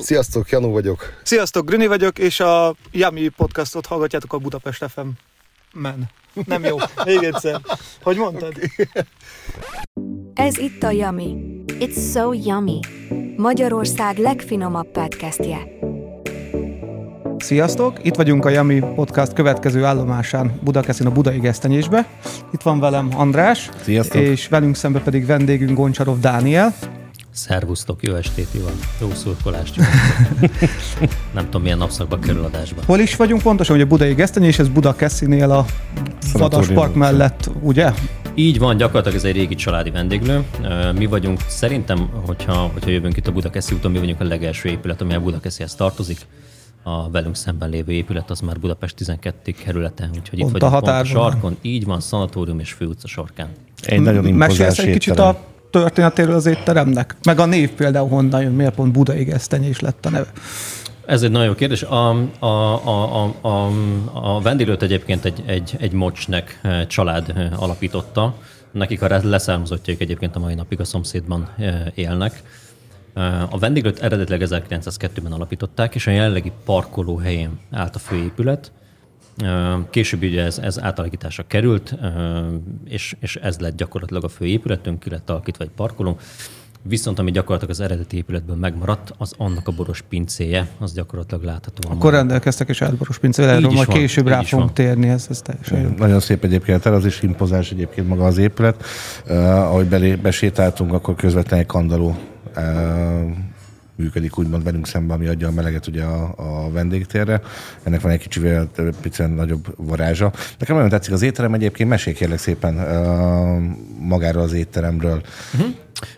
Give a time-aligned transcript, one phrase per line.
[0.00, 1.20] Sziasztok, Janó vagyok.
[1.22, 5.06] Sziasztok, Grüni vagyok, és a Yami podcastot hallgatjátok a Budapest FM.
[5.72, 6.10] Men.
[6.46, 6.76] Nem jó.
[7.04, 7.60] Még egyszer.
[8.02, 8.52] Hogy mondtad?
[10.34, 11.36] Ez itt a Yummy.
[11.66, 12.80] It's so yummy.
[13.36, 15.58] Magyarország legfinomabb podcastje.
[17.38, 18.04] Sziasztok!
[18.04, 22.06] Itt vagyunk a Yami Podcast következő állomásán Budakeszin a Budai Gesztenyésbe.
[22.52, 23.70] Itt van velem András.
[23.82, 24.20] Sziasztok.
[24.20, 26.74] És velünk szembe pedig vendégünk Goncsarov Dániel.
[27.34, 29.76] Szervusztok, jó estét, jó, jó szurkolást.
[31.34, 32.82] Nem tudom, milyen napszakba kerül adásba.
[32.86, 33.76] Hol is vagyunk pontosan?
[33.76, 35.64] Ugye Budai Gesztenyés, ez Budakeszinél a
[36.32, 37.92] Vadaspark mellett, ugye?
[38.34, 40.44] Így van, gyakorlatilag ez egy régi családi vendéglő.
[40.94, 45.00] Mi vagyunk, szerintem, hogyha, hogyha jövünk itt a Budakeszi úton, mi vagyunk a legelső épület,
[45.00, 46.18] ami a Budakeszihez tartozik.
[46.82, 49.52] A velünk szemben lévő épület az már Budapest 12.
[49.52, 51.56] kerülete, úgyhogy Pont itt a vagyunk pont a sarkon.
[51.62, 53.48] Így van, szanatórium és főutca sarkán.
[53.82, 57.16] Egy nagyon Mesélsz impozás egy kicsit a történetéről az étteremnek?
[57.24, 60.26] Meg a név például honnan jön, miért pont Budai Gesztenyés lett a neve?
[61.06, 61.82] Ez egy nagyon jó kérdés.
[61.82, 62.46] A, a,
[62.88, 63.70] a, a,
[64.12, 68.34] a, vendéglőt egyébként egy, egy, egy mocsnek eh, család eh, alapította.
[68.70, 72.42] Nekik a leszármazottjaik egyébként a mai napig a szomszédban eh, élnek.
[73.50, 78.72] A vendéglőt eredetileg 1902-ben alapították, és a jelenlegi parkoló helyén állt a főépület.
[79.90, 81.94] Később ugye ez, ez átalakításra került,
[82.84, 86.18] és, és ez lett gyakorlatilag a főépületünk, ki lett alakítva egy parkoló.
[86.88, 91.88] Viszont ami gyakorlatilag az eredeti épületből megmaradt, az annak a boros pincéje, az gyakorlatilag látható.
[91.88, 94.86] Akkor mai- rendelkeztek és átboros pincével, erről is majd van, később rá is fogunk van.
[94.86, 95.88] térni, ez, ez teljesen jó.
[95.98, 98.84] Nagyon szép egyébként, az is impozás egyébként maga az épület.
[99.26, 102.16] Uh, ahogy belé, besétáltunk, akkor közvetlenül egy kandaló
[102.56, 102.62] uh,
[103.96, 107.40] működik úgymond velünk szemben, ami adja a meleget ugye a, a vendégtérre.
[107.82, 108.68] Ennek van egy kicsivel
[109.00, 110.32] picit nagyobb varázsa.
[110.58, 115.22] Nekem nagyon tetszik az étterem egyébként, mesélj kérlek szépen uh, magáról az étteremről.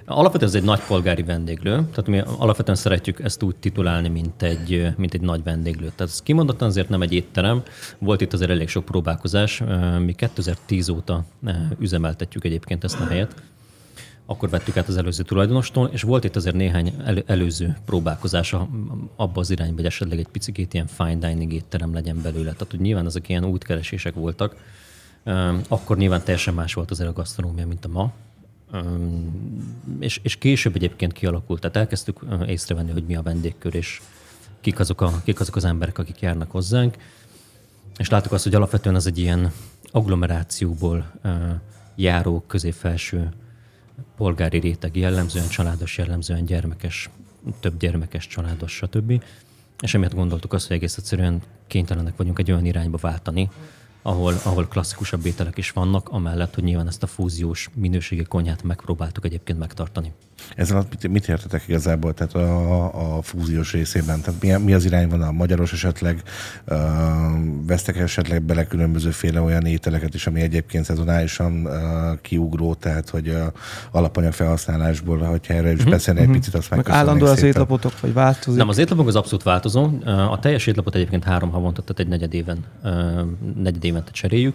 [0.04, 4.92] Alapvetően ez egy nagy polgári vendéglő, tehát mi alapvetően szeretjük ezt úgy titulálni, mint egy,
[4.96, 5.84] mint egy nagy vendéglő.
[5.84, 7.62] Tehát ez kimondottan azért nem egy étterem,
[7.98, 9.62] volt itt azért elég sok próbálkozás.
[10.04, 11.24] Mi 2010 óta
[11.78, 13.34] üzemeltetjük egyébként ezt a helyet.
[14.26, 18.68] Akkor vettük át az előző tulajdonostól, és volt itt azért néhány el, előző próbálkozás a-
[19.16, 22.52] abba az irányba, hogy esetleg egy picit ilyen fine dining étterem legyen belőle.
[22.52, 24.56] Tehát, hogy nyilván ezek ilyen útkeresések voltak.
[25.68, 28.12] Akkor nyilván teljesen más volt azért a gasztronómia, mint a ma.
[29.98, 34.00] És, és később egyébként kialakult, tehát elkezdtük észrevenni, hogy mi a vendégkör, és
[34.60, 36.96] kik azok, a, kik azok az emberek, akik járnak hozzánk.
[37.96, 39.52] És láttuk azt, hogy alapvetően ez egy ilyen
[39.90, 41.12] agglomerációból
[41.96, 43.32] járó középfelső
[44.16, 47.10] polgári réteg, jellemzően családos, jellemzően gyermekes,
[47.60, 49.22] több gyermekes, családos, stb.
[49.80, 53.50] És emiatt gondoltuk azt, hogy egész egyszerűen kénytelenek vagyunk egy olyan irányba váltani,
[54.02, 59.24] ahol, ahol klasszikusabb ételek is vannak, amellett, hogy nyilván ezt a fúziós minőségi konyhát megpróbáltuk
[59.24, 60.12] egyébként megtartani.
[60.56, 64.20] Ezzel alatt mit, mit értetek igazából, tehát a, a fúziós részében?
[64.20, 66.22] Tehát mi, mi az irány van a magyaros esetleg?
[66.68, 66.76] Uh,
[67.66, 71.72] vesztek esetleg bele különbözőféle olyan ételeket is, ami egyébként szezonálisan uh,
[72.20, 73.42] kiugró, tehát hogy uh,
[73.90, 78.58] alapanyag felhasználásból, hogyha erre is beszélni egy picit, azt Meg állandó az étlapotok, vagy változik?
[78.58, 79.90] Nem, az étlapunk az abszolút változó.
[80.04, 82.64] A teljes étlapot egyébként három havonta, tehát egy negyed éven,
[83.56, 84.54] negyed évente cseréljük.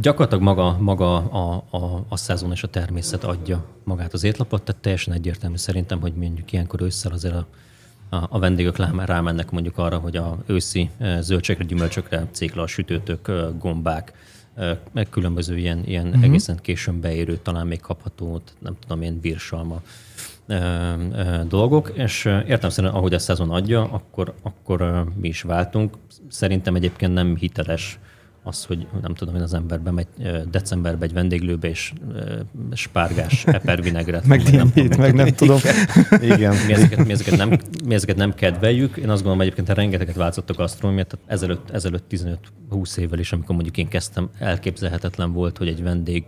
[0.00, 4.82] Gyakorlatilag maga, maga a, a, a szezon és a természet adja magát az étlapot, tehát
[4.82, 7.46] teljesen egyértelmű szerintem, hogy mondjuk ilyenkor ősszel azért a,
[8.08, 13.48] a, a vendégek rámennek mondjuk arra, hogy a őszi ö, zöldségre, gyümölcsökre, cékla, sütőtök, ö,
[13.58, 14.12] gombák,
[14.92, 16.24] meg különböző ilyen, ilyen uh-huh.
[16.24, 19.82] egészen későn beérő, talán még kapható, nem tudom én, bírsalma
[21.48, 25.96] dolgok, és ö, értelemszerűen, ahogy a szezon adja, akkor, akkor mi is váltunk.
[26.28, 27.98] Szerintem egyébként nem hiteles
[28.46, 30.06] az, hogy nem tudom én, az ember bemegy
[30.50, 31.92] decemberbe egy vendéglőbe, és
[32.72, 35.58] spárgás, epervinegret, meg nem tudom, meg nem tudom.
[36.20, 36.54] Igen.
[36.66, 38.96] mi ezeket, mi, ezeket nem, mi ezeket nem kedveljük.
[38.96, 42.04] Én azt gondolom, egyébként rengeteget változott a gasztronómia, tehát ezelőtt, ezelőtt
[42.70, 46.24] 15-20 évvel is, amikor mondjuk én kezdtem, elképzelhetetlen volt, hogy egy vendég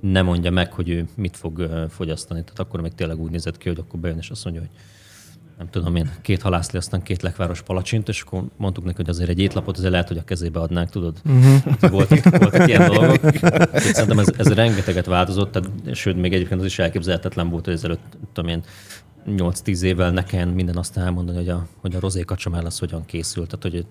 [0.00, 2.40] ne mondja meg, hogy ő mit fog fogyasztani.
[2.40, 4.70] Tehát akkor még tényleg úgy nézett ki, hogy akkor bejön és azt mondja, hogy
[5.58, 9.28] nem tudom én, két halászli, aztán két lekváros palacsint, és akkor mondtuk neki, hogy azért
[9.28, 11.20] egy étlapot azért lehet, hogy a kezébe adnánk, tudod?
[11.24, 11.90] Uh-huh.
[11.90, 13.24] Voltak, voltak ilyen dolgok.
[13.24, 17.74] Úgyhogy Szerintem ez, ez rengeteget változott, tehát, sőt, még egyébként az is elképzelhetetlen volt, hogy
[17.74, 18.62] ezelőtt, tudom én,
[19.26, 23.04] 8-10 évvel ne kelljen minden azt elmondani, hogy a, hogy a rozé kacsamell az hogyan
[23.04, 23.48] készült.
[23.48, 23.86] Tehát, hogy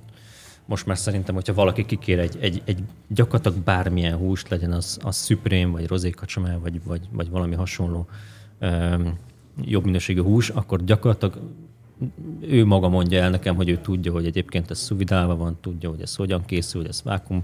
[0.66, 5.16] most már szerintem, hogyha valaki kikér egy, egy, egy gyakorlatilag bármilyen húst, legyen az, az
[5.16, 8.08] szüprém, vagy rozé kacsamell, vagy, vagy, vagy valami hasonló
[8.60, 9.18] öm,
[9.62, 11.40] jobb minőségű hús, akkor gyakorlatilag
[12.42, 16.02] ő maga mondja el nekem, hogy ő tudja, hogy egyébként ez szuvidálva van, tudja, hogy
[16.02, 17.44] ez hogyan készül, hogy ez vákum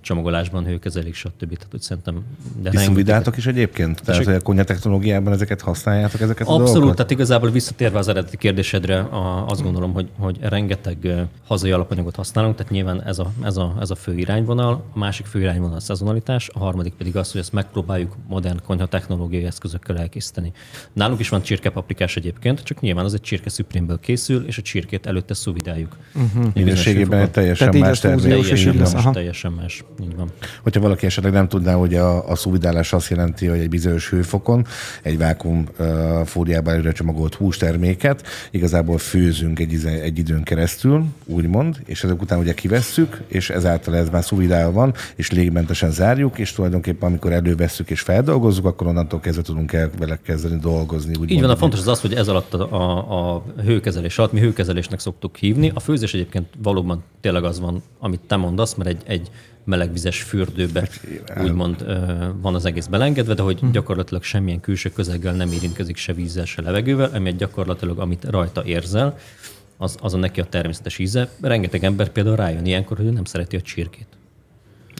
[0.00, 1.38] csomagolásban hőkezelik, stb.
[1.38, 2.24] Tehát, hogy szerintem...
[2.62, 4.02] De Ti szuvidáltok is egyébként?
[4.04, 6.96] Tehát a konyha technológiában ezeket használjátok, ezeket a Abszolút, dolgokat?
[6.96, 12.56] tehát igazából visszatérve az eredeti kérdésedre, a, azt gondolom, hogy, hogy rengeteg hazai alapanyagot használunk,
[12.56, 15.80] tehát nyilván ez a, ez, a, ez a fő irányvonal, a másik fő irányvonal a
[15.80, 20.52] szezonalitás, a harmadik pedig az, hogy ezt megpróbáljuk modern konyha technológiai eszközökkel elkészíteni.
[20.92, 23.48] Nálunk is van csirkepaprikás egyébként, csak nyilván az egy csirke
[23.92, 25.96] szüprémből készül, és a csirkét előtte szuvidáljuk.
[26.14, 26.54] Uh-huh.
[26.54, 28.38] Minőségében egy teljesen Tehát más termék.
[28.38, 29.10] is Teljesen más, aha.
[29.10, 29.84] teljesen más.
[30.02, 30.30] Így van.
[30.62, 34.66] Hogyha valaki esetleg nem tudná, hogy a, a szuvidálás azt jelenti, hogy egy bizonyos hőfokon
[35.02, 41.82] egy vákum uh, fóliában előre csomagolt hústerméket igazából főzünk egy, ize- egy időn keresztül, úgymond,
[41.84, 46.52] és ezek után ugye kivesszük, és ezáltal ez már szuvidálva van, és légmentesen zárjuk, és
[46.52, 51.10] tulajdonképpen amikor elővesszük és feldolgozzuk, akkor onnantól kezdve tudunk el vele kezdeni dolgozni.
[51.10, 53.44] Úgymond, Így van, a fontos az az, hogy ez alatt a, a, a
[53.82, 55.70] hőkezelés alatt, mi hőkezelésnek szoktuk hívni.
[55.74, 59.30] A főzés egyébként valóban tényleg az van, amit te mondasz, mert egy, egy
[59.64, 60.88] melegvizes fürdőbe
[61.42, 61.94] úgymond ö,
[62.40, 66.62] van az egész belengedve, de hogy gyakorlatilag semmilyen külső közeggel nem érintkezik se vízzel, se
[66.62, 69.18] levegővel, emiatt gyakorlatilag, amit rajta érzel,
[69.76, 71.28] az, az a neki a természetes íze.
[71.40, 74.06] Rengeteg ember például rájön ilyenkor, hogy ő nem szereti a csirkét.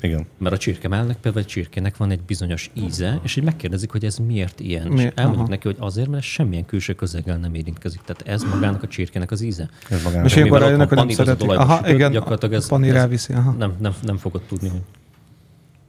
[0.03, 0.27] Igen.
[0.39, 4.17] Mert a csirkemellnek például a csirkének van egy bizonyos íze, és így megkérdezik, hogy ez
[4.17, 4.87] miért ilyen.
[4.87, 5.49] Mi- és elmondjuk aha.
[5.49, 8.01] neki, hogy azért, mert ez semmilyen külső közeggel nem érintkezik.
[8.01, 9.69] Tehát ez magának a csirkének az íze.
[9.91, 10.27] Ez magának.
[10.27, 11.49] És ilyenkor rájönnek, hogy nem szeretik.
[11.49, 13.51] olajba Aha, igen, gyakorlatilag ez, a panír ez elviszi, aha.
[13.51, 14.83] Nem, nem, nem fogod tudni, hogy,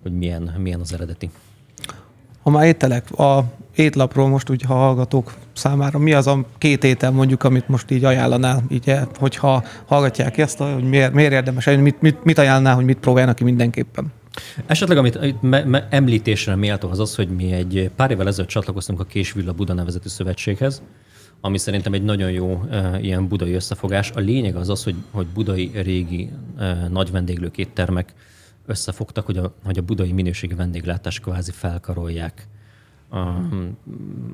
[0.02, 1.30] hogy milyen, milyen az eredeti.
[2.44, 3.44] Ha már ételek, a
[3.76, 8.04] étlapról most úgy, ha hallgatók számára, mi az a két étel mondjuk, amit most így
[8.04, 12.86] ajánlanál, így, eh, hogyha hallgatják ezt, hogy miért, miért érdemes, mit, mit, mit ajánlnál, hogy
[12.86, 14.12] mit próbáljanak ki mindenképpen?
[14.66, 18.50] Esetleg, amit amit me- me- említésre méltó az az, hogy mi egy pár évvel ezelőtt
[18.50, 20.82] csatlakoztunk a Késvilla Buda nevezetű szövetséghez,
[21.42, 24.12] ami szerintem egy nagyon jó e, ilyen budai összefogás.
[24.12, 28.14] A lényeg az az, hogy, hogy budai régi e, nagy vendéglők éttermek
[28.66, 32.48] összefogtak, hogy a, hogy a budai minőségi vendéglátást kvázi felkarolják.
[33.12, 33.78] Um,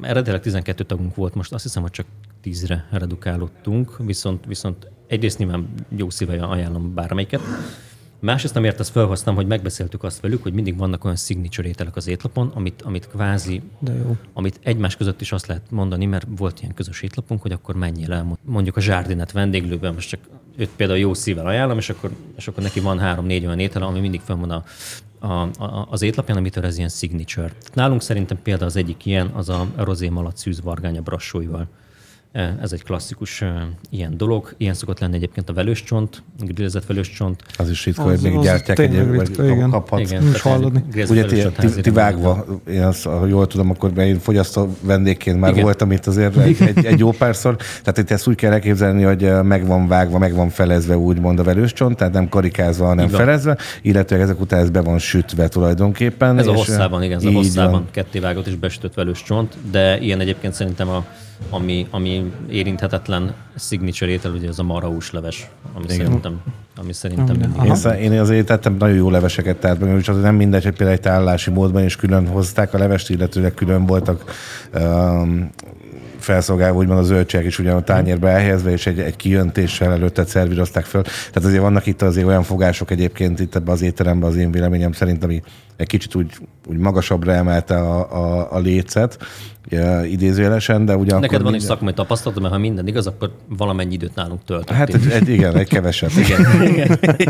[0.02, 2.06] eredetileg 12 tagunk volt, most azt hiszem, hogy csak
[2.44, 7.42] 10-re redukálódtunk, viszont, viszont egyrészt nyilván jó szívvel ajánlom bármelyiket.
[8.20, 12.08] Másrészt amiért ezt felhoztam, hogy megbeszéltük azt velük, hogy mindig vannak olyan signature ételek az
[12.08, 14.18] étlapon, amit, amit kvázi, De jó.
[14.34, 18.14] amit egymás között is azt lehet mondani, mert volt ilyen közös étlapunk, hogy akkor menjél
[18.14, 20.20] el mondjuk a zsárdinet vendéglőben, most csak
[20.60, 24.00] őt például jó szívvel ajánlom, és akkor, és akkor neki van három-négy olyan étel, ami
[24.00, 24.64] mindig fönn van a,
[25.20, 27.52] a, a, az étlapján, amitől ez ilyen signature.
[27.74, 31.68] Nálunk szerintem például az egyik ilyen, az a rozé malac szűz vargánya brassóival.
[32.32, 33.44] Ez egy klasszikus
[33.90, 34.54] ilyen dolog.
[34.58, 37.44] Ilyen szokott lenni egyébként a velőscsont, grillezett velőscsont.
[37.58, 39.34] Az is ritka, hogy még gyártják egy, igen.
[39.98, 40.84] Igen, hallani.
[40.90, 44.20] grillezett Ugye ti, velőscsont ti, ti vágva, én azt, ha jól tudom, akkor be- én
[44.20, 45.64] fogyasztó vendégként már Igen.
[45.64, 47.56] voltam itt azért egy, egy, egy jó párszor.
[47.56, 51.44] Tehát itt ezt úgy kell elképzelni, hogy meg van vágva, meg van felezve úgymond a
[51.44, 53.20] velőscsont, tehát nem karikázva, hanem van.
[53.20, 56.38] felezve, illetve ezek után ez be van sütve tulajdonképpen.
[56.38, 57.88] Ez a hosszában, igen, ez a hosszában van.
[57.92, 61.06] kettévágott és besütött velős csont, de ilyen egyébként szerintem a,
[61.50, 65.98] ami, ami érinthetetlen signature étel, ugye az a marhaús leves, ami Igen.
[65.98, 66.42] szerintem,
[66.78, 68.02] ami szerintem mindig.
[68.02, 70.98] Én, én azért tettem nagyon jó leveseket, tehát meg is az nem mindegy, hogy például
[70.98, 74.24] egy tárlási módban is külön hozták a levest, illetőleg külön voltak
[74.74, 75.50] um,
[76.20, 80.86] felszolgálva, úgymond a zöldségek is ugyan a tányérba elhelyezve, és egy, egy kijöntéssel előtte szervírozták
[80.86, 81.02] föl.
[81.02, 84.92] Tehát azért vannak itt azért olyan fogások egyébként itt ebbe az étteremben az én véleményem
[84.92, 85.42] szerint, ami
[85.80, 86.32] egy kicsit úgy,
[86.68, 89.18] úgy magasabbra emelte a, a, a lécet,
[90.04, 91.22] idézőjelesen, de ugyanakkor...
[91.22, 94.76] Neked van egy minden- szakmai tapasztalatod, mert ha minden igaz, akkor valamennyi időt nálunk töltöttél.
[94.76, 96.12] Hát egy, egy, igen, egy keveset.
[96.24, 96.46] Igen.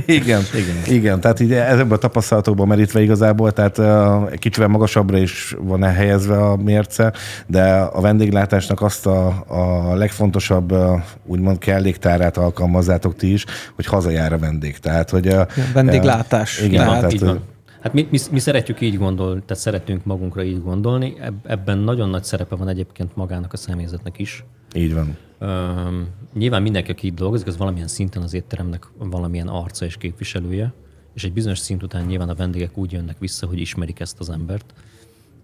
[0.06, 0.42] igen.
[0.54, 0.76] igen.
[0.88, 1.20] igen.
[1.20, 6.38] Tehát így ezekben a tapasztalatokban merítve igazából, tehát uh, egy kicsivel magasabbra is van helyezve
[6.38, 7.14] a mérce,
[7.48, 13.46] de a vendéglátásnak azt a, a legfontosabb uh, úgymond kelléktárát alkalmazzátok ti is,
[13.76, 14.78] hogy hazajár a vendég.
[14.78, 15.42] Tehát, hogy uh,
[15.74, 16.62] vendéglátás.
[16.62, 17.58] Igen, van, tehát, így van.
[17.80, 21.16] Hát mi, mi, mi szeretjük így gondolni, tehát szeretünk magunkra így gondolni.
[21.20, 24.44] Eb- Ebben nagyon nagy szerepe van egyébként magának a személyzetnek is.
[24.74, 25.18] Így van.
[25.42, 30.74] Üm, nyilván mindenki, aki itt dolgozik, az valamilyen szinten az étteremnek valamilyen arca és képviselője,
[31.14, 34.30] és egy bizonyos szint után nyilván a vendégek úgy jönnek vissza, hogy ismerik ezt az
[34.30, 34.74] embert.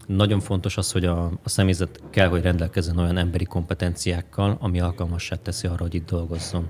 [0.08, 5.36] Nagyon fontos az, hogy a, a személyzet kell, hogy rendelkezzen olyan emberi kompetenciákkal, ami alkalmassá
[5.36, 6.70] teszi arra, hogy itt dolgozzon.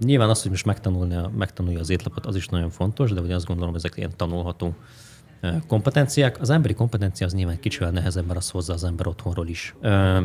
[0.00, 3.46] Nyilván az, hogy most megtanulja, megtanulja az étlapot, az is nagyon fontos, de ugye azt
[3.46, 4.74] gondolom, ezek ilyen tanulható
[5.66, 6.40] kompetenciák.
[6.40, 9.74] Az emberi kompetencia az nyilván kicsivel nehezebb, mert az hozza az ember otthonról is.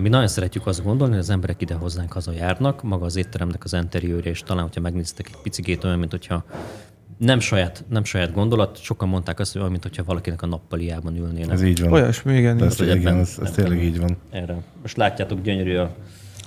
[0.02, 3.74] Mi nagyon szeretjük azt gondolni, hogy az emberek ide hozzánk hazajárnak, maga az étteremnek az
[3.74, 6.44] interiőrje, és talán, hogyha megnéztek egy picikét olyan, mint hogyha
[7.18, 11.16] nem saját, nem saját gondolat, sokan mondták azt, hogy olyan, mint hogyha valakinek a nappaliában
[11.16, 11.52] ülnének.
[11.52, 11.92] Ez így van.
[11.92, 12.64] Olyasmi, igen.
[12.64, 14.18] Ez, igen, ebben- ez, ez tényleg így van.
[14.32, 14.56] Erre.
[14.82, 15.96] Most látjátok, gyönyörű a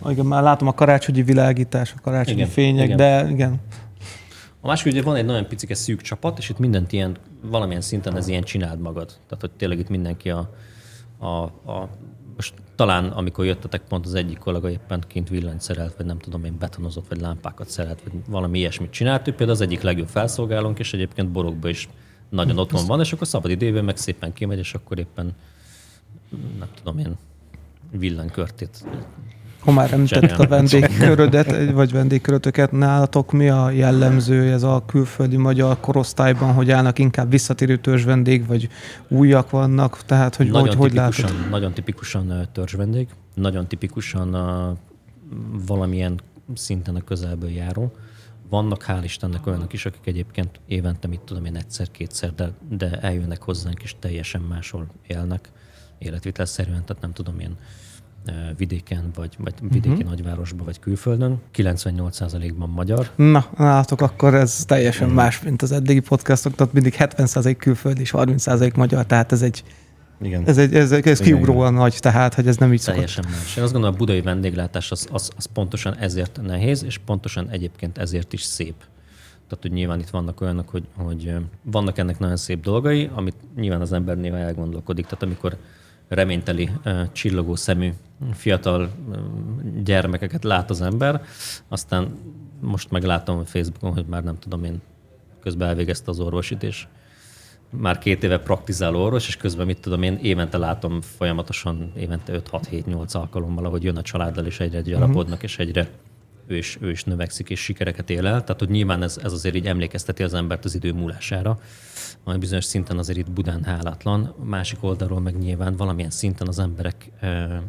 [0.08, 2.96] Igen, már látom a karácsonyi világítás, a karácsonyi Igen, fények, igen.
[2.96, 3.60] de igen.
[4.64, 8.16] A másik, ugye van egy nagyon picike szűk csapat, és itt mindent ilyen, valamilyen szinten
[8.16, 9.07] ez ilyen csináld magad.
[9.07, 10.50] Tehát, hogy tényleg itt mindenki a,
[11.19, 11.26] a,
[11.71, 11.88] a
[12.37, 16.45] most talán amikor jöttetek, pont az egyik kollega éppen kint villanyt szerelt, vagy nem tudom
[16.45, 19.28] én, betonozott, vagy lámpákat szerelt, vagy valami ilyesmit csinált.
[19.28, 21.88] Ő például az egyik legjobb felszolgálónk, és egyébként borokba is
[22.28, 25.35] nagyon otthon van, és akkor szabad időben meg szépen kimegy, és akkor éppen
[26.59, 27.16] nem tudom én,
[27.90, 28.85] villanykörtét.
[29.64, 35.81] Ha már említetted a vendégkörödet, vagy vendégkörötöket, nálatok mi a jellemző ez a külföldi magyar
[35.81, 38.69] korosztályban, hogy állnak inkább visszatérő törzsvendég, vagy
[39.09, 41.50] újak vannak, tehát hogy nagyon hogy, hogy tipikusan, látod?
[41.50, 44.76] Nagyon tipikusan törzsvendég, nagyon tipikusan a,
[45.66, 46.21] valamilyen
[46.54, 47.92] szinten a közelből járó.
[48.49, 53.42] Vannak hál' Istennek olyanok is, akik egyébként évente, mit tudom én, egyszer-kétszer, de, de eljönnek
[53.42, 55.50] hozzánk és teljesen máshol élnek
[55.99, 57.57] életvitelszerűen, tehát nem tudom én
[58.56, 59.96] vidéken, vagy, vagy vidéki Mhm.
[59.96, 60.08] uh-huh.
[60.10, 61.40] nagyvárosban, vagy külföldön.
[61.54, 63.10] 98%-ban magyar.
[63.16, 68.12] Na, nálatok akkor ez teljesen más, mint az eddigi podcastok, tehát mindig 70% külföldi és
[68.16, 69.64] 30% magyar, tehát ez egy,
[70.20, 70.46] Igen.
[70.46, 72.94] ez egy, ez, ez Igen, kiugróan nagy, tehát hogy ez nem így szokott.
[72.94, 73.56] Teljesen más.
[73.56, 77.98] Én azt gondolom, a budai vendéglátás az, az, az pontosan ezért nehéz, és pontosan egyébként
[77.98, 78.74] ezért is szép.
[79.48, 83.80] Tehát, hogy nyilván itt vannak olyanok, hogy, hogy vannak ennek nagyon szép dolgai, amit nyilván
[83.80, 85.04] az ember néha elgondolkodik.
[85.04, 85.56] Tehát amikor
[86.14, 86.71] reményteli,
[87.12, 87.92] csillogó szemű
[88.33, 88.90] fiatal
[89.85, 91.23] gyermekeket lát az ember,
[91.69, 92.19] aztán
[92.61, 94.81] most meglátom a Facebookon, hogy már nem tudom én,
[95.40, 96.87] közben elvégezte az orvosit, és
[97.71, 103.12] már két éve praktizáló orvos, és közben mit tudom én, évente látom folyamatosan, évente 5-6-7-8
[103.12, 105.88] alkalommal, ahogy jön a családdal, és egyre gyarapodnak, és egyre
[106.52, 108.44] ő is, ő is növekszik, és sikereket él el.
[108.44, 111.61] Tehát, hogy nyilván ez, ez azért így emlékezteti az embert az idő múlására,
[112.25, 114.35] ami bizonyos szinten azért itt Budán hálátlan.
[114.44, 117.11] Másik oldalról meg nyilván valamilyen szinten az emberek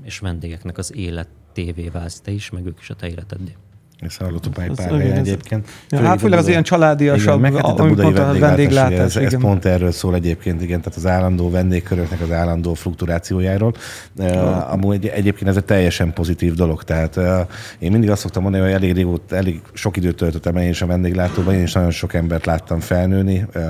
[0.04, 3.56] és vendégeknek az életévé válsz te is, meg ők is a te életeddé.
[4.06, 5.68] Ezt hallottuk már egy pár helyen egyébként.
[5.90, 9.40] Ja, hát főleg az ilyen családiasabb, igen, hát a budai mondtad, a vendéglátás, ez, ez
[9.40, 13.74] pont erről szól egyébként, igen, tehát az állandó vendégköröknek az állandó fluktuációjáról.
[14.16, 17.40] Uh, amúgy egy, egyébként ez egy teljesen pozitív dolog, tehát uh,
[17.80, 20.86] én mindig azt szoktam mondani, hogy elég régóta, elég sok időt töltöttem én is a
[20.86, 23.64] vendéglátóban, én is nagyon sok embert láttam felnőni, uh,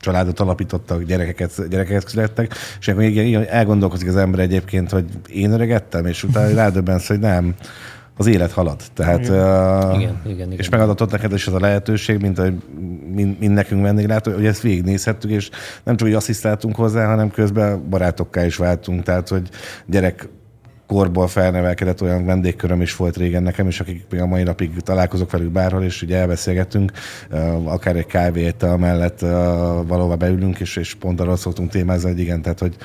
[0.00, 3.04] családot alapítottak, gyerekeket, gyerekeket születtek, és akkor
[3.50, 7.54] elgondolkozik az ember egyébként, hogy én öregettem, és utána rádöbbensz, hogy nem,
[8.16, 8.80] az élet halad.
[8.94, 10.52] Tehát, uh, Igen, igen, igen.
[10.58, 12.54] És megadatott neked is az a lehetőség, mint hogy
[13.14, 15.50] mind, mind nekünk vendéglátó, hogy ezt végignézhettük, és
[15.82, 19.48] nem csak, hogy asszisztáltunk hozzá, hanem közben barátokká is váltunk, tehát, hogy
[19.86, 20.28] gyerek
[20.92, 25.30] korból felnevelkedett olyan vendégköröm is volt régen nekem, és akik még a mai napig találkozok
[25.30, 26.92] velük bárhol, és ugye elbeszélgettünk,
[27.30, 29.20] uh, akár egy kávéétel mellett
[29.86, 32.76] valóban beülünk, és, és pont arról szoktunk témázni, hogy igen, tehát hogy,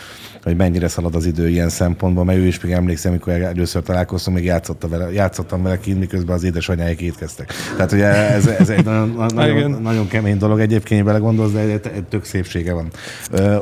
[0.43, 4.33] hogy mennyire szalad az idő ilyen szempontból, mert ő is még emlékszem, amikor először találkoztam,
[4.33, 7.53] még játszotta vele, játszottam vele kint, miközben az édesanyáik étkeztek.
[7.75, 12.25] Tehát ugye ez, ez egy nagyon, nagyon, nagyon kemény dolog egyébként, belegondolsz, de egy, tök
[12.25, 12.91] szépsége van.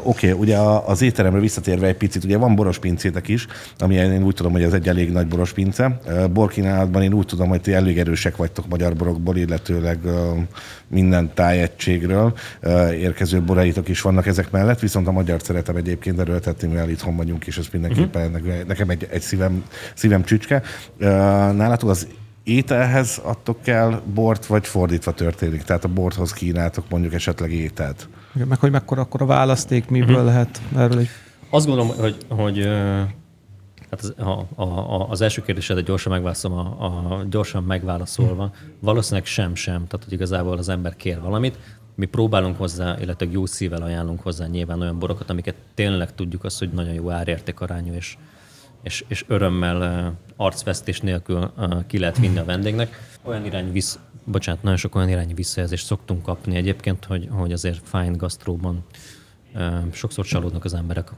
[0.03, 3.47] Oké, okay, ugye az étteremre visszatérve egy picit, ugye van boros pincétek is,
[3.77, 5.99] ami én úgy tudom, hogy ez egy elég nagy boros pince.
[6.31, 9.99] Borkínálatban én úgy tudom, hogy ti elég erősek vagytok magyar borokból, illetőleg
[10.87, 12.33] minden tájegységről
[12.91, 17.15] érkező boraitok is vannak ezek mellett, viszont a magyar szeretem egyébként, erről tettem, mivel itthon
[17.15, 18.63] vagyunk, és ez mindenképpen uh-huh.
[18.67, 19.63] nekem egy, egy szívem,
[19.93, 20.61] szívem csücske.
[20.97, 22.07] Nálatok az
[22.43, 25.63] ételhez adtok kell bort, vagy fordítva történik?
[25.63, 28.09] Tehát a borthoz kínáltok mondjuk esetleg ételt.
[28.35, 30.25] Igen, meg hogy mekkora akkor a választék, miből Mhm.
[30.25, 31.09] lehet erről egy...
[31.49, 32.67] Azt gondolom, hogy, hogy
[33.95, 39.55] hát az, a, a, az első kérdésedre gyorsan megválaszolom, a, a, gyorsan megválaszolva, valószínűleg sem
[39.55, 41.57] sem, tehát hogy igazából az ember kér valamit,
[41.95, 46.59] mi próbálunk hozzá, illetve jó szívvel ajánlunk hozzá nyilván olyan borokat, amiket tényleg tudjuk azt,
[46.59, 48.17] hogy nagyon jó árérték arányú, és,
[48.83, 51.51] és, és örömmel, arcvesztés nélkül
[51.87, 53.17] ki lehet vinni a vendégnek.
[53.23, 57.81] Olyan irányú visz, bocsánat, nagyon sok olyan irányú visszajelzést szoktunk kapni egyébként, hogy, hogy azért
[57.83, 58.83] fine gastróban
[59.91, 61.11] sokszor csalódnak az emberek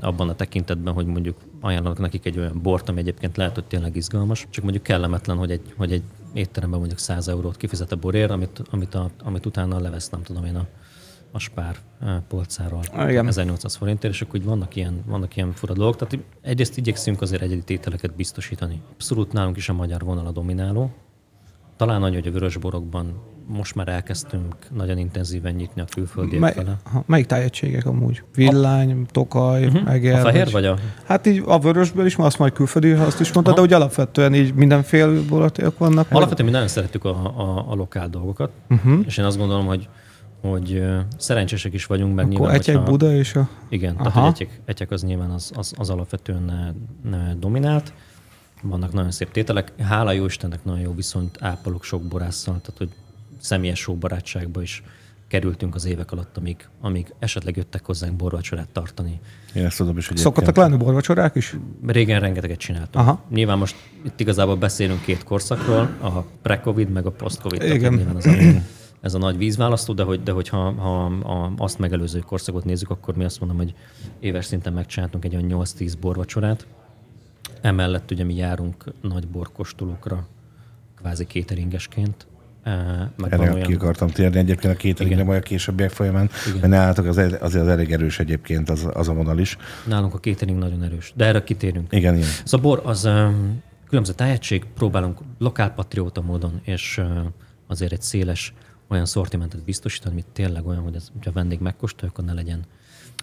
[0.00, 3.96] abban a tekintetben, hogy mondjuk ajánlanak nekik egy olyan bort, ami egyébként lehet, hogy tényleg
[3.96, 8.30] izgalmas, csak mondjuk kellemetlen, hogy egy, hogy egy étteremben mondjuk 100 eurót kifizet a borért,
[8.30, 10.66] amit, amit, a, amit utána levesz, nem tudom én, a,
[11.32, 11.76] a spár
[12.28, 13.26] polcáról Igen.
[13.26, 15.96] 1800 forintért, és akkor úgy vannak ilyen, vannak ilyen fura dolgok.
[15.96, 18.82] Tehát egyrészt igyekszünk azért egyedi tételeket biztosítani.
[18.92, 20.94] Abszolút nálunk is a magyar vonal a domináló.
[21.76, 26.76] Talán annyi, hogy a vörösborokban most már elkezdtünk nagyon intenzíven nyitni a külföldiek Mely, fele.
[27.06, 28.22] melyik tájegységek amúgy?
[28.34, 29.92] Villány, Tokaj, uh-huh.
[29.92, 30.12] Eger?
[30.18, 30.26] Mhm.
[30.26, 30.78] A fehér vagy a...
[31.04, 34.34] Hát így a vörösből is, azt majd külföldi, ha azt is mondtad, de úgy alapvetően
[34.34, 36.06] így mindenféle boroték vannak.
[36.10, 38.98] Alapvetően mi nagyon szeretjük a, a, a lokál dolgokat, uh-huh.
[39.06, 39.88] és én azt gondolom, hogy
[40.40, 40.82] hogy
[41.16, 43.48] szerencsések is vagyunk, mert Akkor nyilván, Egyek, hogyha- Buda és a...
[43.68, 44.10] Igen, Aha.
[44.10, 46.74] tehát hogy egyek, egyek az nyilván az, az, az alapvetően
[47.38, 47.92] dominált.
[48.62, 49.72] vannak nagyon szép tételek.
[49.82, 52.88] Hála jó Istennek nagyon jó viszont ápolok sok borásszal, tehát hogy
[53.44, 54.82] személyes jó barátságba is
[55.28, 59.20] kerültünk az évek alatt, amíg, amíg esetleg jöttek hozzánk borvacsorát tartani.
[59.54, 61.56] Én ezt tudom is, hogy Szokottak lenni borvacsorák is?
[61.86, 63.06] Régen rengeteget csináltunk.
[63.06, 63.22] Aha.
[63.30, 67.62] Nyilván most itt igazából beszélünk két korszakról, a pre-covid meg a post-covid.
[67.62, 67.92] Igen.
[67.94, 68.34] Nyilván ez a,
[69.00, 73.16] ez a nagy vízválasztó, de, hogy, de hogyha ha, ha azt megelőző korszakot nézzük, akkor
[73.16, 73.74] mi azt mondom, hogy
[74.20, 76.66] éves szinten megcsináltunk egy olyan 8-10 borvacsorát.
[77.60, 80.26] Emellett ugye mi járunk nagy borkostolókra,
[80.96, 82.26] kvázi cateringesként.
[83.16, 85.24] Meg Erre ki akartam térni egyébként a két Igen.
[85.24, 89.12] majd a későbbiek folyamán, mert nálatok az, azért az elég erős egyébként az, az a
[89.12, 89.56] vonal is.
[89.86, 91.92] Nálunk a catering nagyon erős, de erre kitérünk.
[91.92, 92.28] Igen, igen.
[92.44, 97.06] Ez a bor az um, különböző tájegység, próbálunk lokálpatrióta módon, és uh,
[97.66, 98.54] azért egy széles
[98.88, 102.64] olyan szortimentet biztosítani, amit tényleg olyan, hogy, ez, hogy a vendég megkóstolja, akkor ne legyen.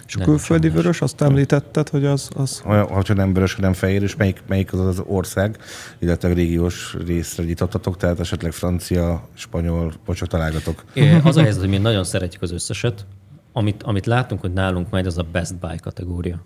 [0.08, 4.04] És a külföldi vörös, azt említetted, hogy az, az Olyan, hogyha nem vörös, hanem fehér,
[4.04, 5.58] és melyik, melyik az az ország,
[6.00, 10.84] illetve a régiós részre nyitottatok, tehát esetleg francia, spanyol, bocsánat, találgatok.
[10.94, 13.06] É, Az a helyzet, hogy mi nagyon szeretjük az összeset.
[13.54, 16.46] Amit, amit látunk, hogy nálunk majd az a best buy kategória.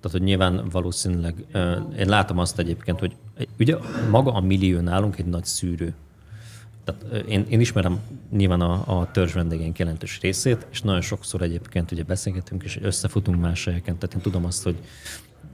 [0.00, 1.34] Tehát, hogy nyilván valószínűleg,
[1.98, 3.16] én látom azt egyébként, hogy
[3.58, 3.76] ugye
[4.10, 5.94] maga a millió nálunk egy nagy szűrő.
[6.88, 11.92] Tehát én, én ismerem nyilván a, a törzs vendégeink jelentős részét, és nagyon sokszor egyébként
[11.92, 13.98] ugye beszélgetünk, és összefutunk más helyeken.
[13.98, 14.78] Tehát én tudom azt, hogy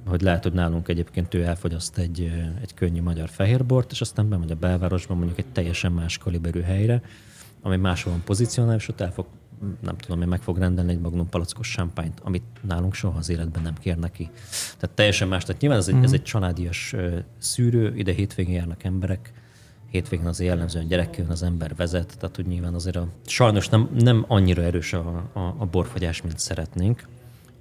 [0.07, 4.51] hogy lehet, hogy nálunk egyébként ő elfogyaszt egy, egy könnyű magyar fehérbort, és aztán bemegy
[4.51, 7.03] a belvárosba mondjuk egy teljesen más kaliberű helyre,
[7.63, 9.27] ami máshol van pozícionál, és ott el fog,
[9.81, 13.63] nem tudom, én meg fog rendelni egy magnum palackos champagne amit nálunk soha az életben
[13.63, 14.31] nem kér neki.
[14.79, 15.45] Tehát teljesen más.
[15.45, 16.95] Tehát nyilván ez egy, ez egy családias
[17.39, 19.33] szűrő, ide hétvégén járnak emberek,
[19.95, 24.25] hétvégén az jellemzően gyerekkel az ember vezet, tehát hogy nyilván azért a, sajnos nem, nem
[24.29, 27.09] annyira erős a, a, a borfogyás, mint szeretnénk.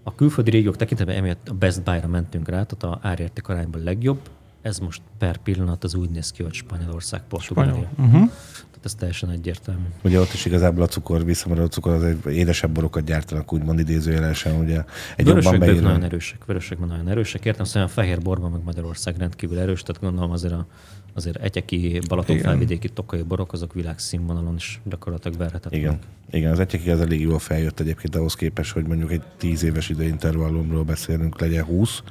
[0.03, 4.19] A külföldi régiók tekintetben emiatt a Best Buy-ra mentünk rá, tehát a árérték arányban legjobb.
[4.61, 7.89] Ez most per pillanat az úgy néz ki, hogy Spanyolország, Portugália.
[7.97, 8.29] Uh-huh.
[8.51, 9.85] Tehát ez teljesen egyértelmű.
[10.03, 13.79] Ugye ott is igazából a cukor, visszamarad a cukor, az egy édesebb borokat gyártanak, úgymond
[13.79, 14.83] idézőjelesen, ugye
[15.15, 15.81] egy ők beírva.
[15.81, 17.45] nagyon erősek, vörösökben nagyon erősek.
[17.45, 20.67] Értem, szóval a fehér borban meg Magyarország rendkívül erős, tehát gondolom azért a
[21.13, 25.85] azért egyeki, Balatonfelvidéki, tokai borok, azok világszínvonalon is gyakorlatilag verhetetlenek.
[25.85, 25.99] Igen.
[26.31, 29.89] Igen, az egyik az elég jól feljött egyébként ahhoz képest, hogy mondjuk egy tíz éves
[29.89, 32.03] időintervallumról beszélünk, legyen 20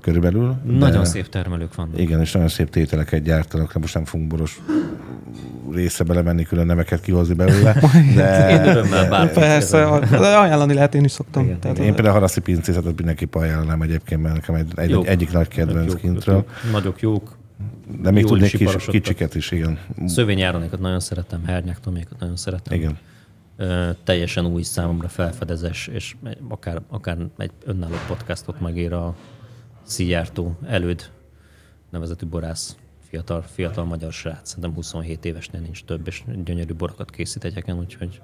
[0.00, 0.56] körülbelül.
[0.64, 2.00] Nagyon szép termelők vannak.
[2.00, 4.60] Igen, és nagyon szép tételeket gyártanak, de most nem fogunk boros
[5.72, 7.76] részre belemenni, külön neveket kihozni belőle.
[8.16, 11.44] De Én örömmel persze, de ajánlani lehet, én is szoktam.
[11.44, 15.06] Igen, Tehát én például a haraszi pincészetet mindenképp ajánlanám egyébként, mert nekem egy, egy, Jók.
[15.06, 16.34] egyik nagy kedvenc Jók, kintről.
[16.34, 17.36] jók, Nagyok, jók.
[18.00, 19.78] De még Jól tudnék is kis, kicsiket is, igen.
[20.06, 22.78] Szövényáronékat nagyon szeretem, hernyák tomékat nagyon szeretem.
[22.78, 22.98] Igen.
[23.56, 26.16] Ö, teljesen új számomra felfedezes, és
[26.48, 29.16] akár, akár egy önálló podcastot megér a
[29.82, 31.10] Szijjártó előd
[31.90, 32.76] nevezetű borász,
[33.08, 38.20] fiatal, fiatal magyar srác, szerintem 27 évesnél nincs több, és gyönyörű borokat készít egyeken, úgyhogy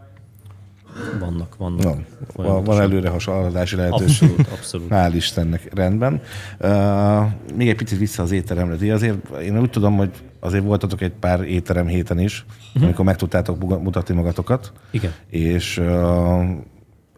[1.18, 1.82] vannak, vannak.
[1.82, 1.94] No,
[2.32, 4.28] van, van előre hasonlatási lehetőség.
[4.28, 4.88] Abszolút, abszolút.
[4.90, 6.20] Hál' Istennek, rendben.
[6.60, 7.24] Uh,
[7.56, 8.76] még egy picit vissza az étteremre.
[8.76, 12.82] Ti azért, én úgy tudom, hogy azért voltatok egy pár étterem héten is, uh-huh.
[12.82, 14.72] amikor meg tudtátok mutatni magatokat.
[14.90, 15.12] Igen.
[15.28, 15.86] És uh,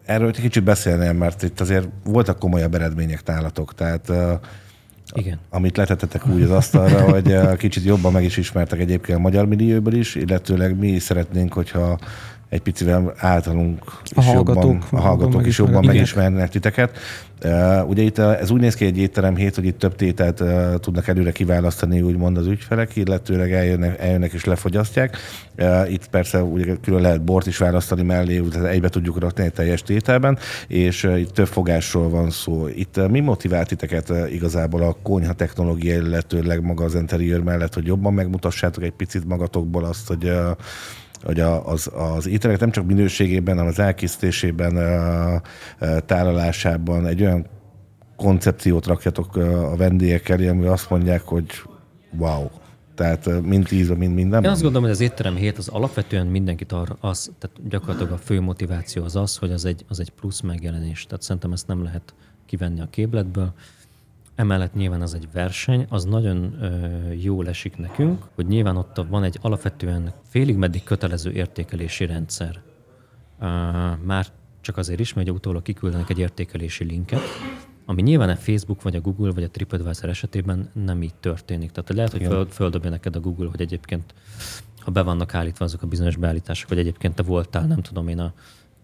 [0.05, 3.73] erről egy kicsit beszélnél, mert itt azért voltak komolyabb eredmények nálatok.
[3.73, 4.31] Tehát uh,
[5.13, 5.39] Igen.
[5.49, 9.93] amit letettetek úgy az asztalra, hogy kicsit jobban meg is ismertek egyébként a magyar millióból
[9.93, 11.99] is, illetőleg mi is szeretnénk, hogyha
[12.55, 13.83] egy picivel általunk
[14.15, 16.49] A is hallgatók jobban, a hallgatók is jobban megismernek.
[16.49, 16.97] titeket.
[17.43, 20.75] Uh, ugye itt ez úgy néz ki egy étterem hét, hogy itt több tételt uh,
[20.75, 25.17] tudnak előre kiválasztani, úgymond az ügyfelek, illetőleg eljönnek, eljönnek és lefogyasztják.
[25.57, 29.53] Uh, itt persze ugye külön lehet bort is választani mellé, tehát egybe tudjuk rakni egy
[29.53, 30.37] teljes tételben,
[30.67, 32.67] és uh, itt több fogásról van szó.
[32.67, 37.73] Itt uh, mi motivált titeket uh, igazából a konyha technológia, illetőleg maga az interiőr mellett,
[37.73, 40.57] hogy jobban megmutassátok egy picit magatokból azt, hogy uh,
[41.25, 44.73] hogy az, az ételek nem csak minőségében, hanem az elkészítésében,
[46.05, 47.47] tálalásában egy olyan
[48.15, 51.45] koncepciót rakjatok a vendégek elé, ami azt mondják, hogy
[52.17, 52.47] wow.
[52.95, 54.43] Tehát mind ízben, mind mindenben.
[54.43, 58.17] Én azt gondolom, hogy az étterem hét az alapvetően mindenkit arra, az, tehát gyakorlatilag a
[58.17, 61.03] fő motiváció az az, hogy az egy, az egy plusz megjelenés.
[61.03, 62.13] Tehát szerintem ezt nem lehet
[62.45, 63.53] kivenni a képletből.
[64.35, 69.23] Emellett nyilván az egy verseny, az nagyon ö, jól esik nekünk, hogy nyilván ott van
[69.23, 72.61] egy alapvetően félig meddig kötelező értékelési rendszer.
[73.39, 73.45] Ö,
[74.03, 74.27] már
[74.61, 77.21] csak azért is, mert utólag kiküldenek egy értékelési linket,
[77.85, 81.71] ami nyilván a Facebook, vagy a Google, vagy a TripAdvisor esetében nem így történik.
[81.71, 84.13] Tehát lehet, hogy föl, földobja neked a Google, hogy egyébként
[84.79, 88.19] ha be vannak állítva azok a bizonyos beállítások, hogy egyébként te voltál, nem tudom én,
[88.19, 88.33] a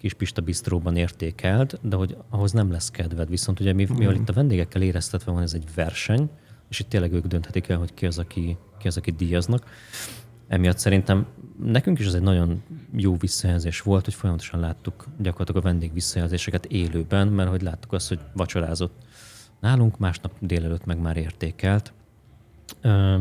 [0.01, 3.29] kis Pista Bistróban értékelt, de hogy ahhoz nem lesz kedved.
[3.29, 6.29] Viszont ugye mi, mivel itt a vendégekkel éreztetve van ez egy verseny,
[6.69, 9.65] és itt tényleg ők dönthetik el, hogy ki az, aki, ki az, aki díjaznak.
[10.47, 11.27] Emiatt szerintem
[11.63, 12.63] nekünk is ez egy nagyon
[12.95, 18.07] jó visszajelzés volt, hogy folyamatosan láttuk gyakorlatilag a vendég visszajelzéseket élőben, mert hogy láttuk azt,
[18.07, 18.93] hogy vacsorázott
[19.59, 21.93] nálunk, másnap délelőtt meg már értékelt.
[22.81, 23.19] Ö,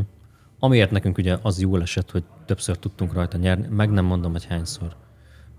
[0.58, 4.44] amiért nekünk ugye az jól esett, hogy többször tudtunk rajta nyerni, meg nem mondom, hogy
[4.44, 4.96] hányszor.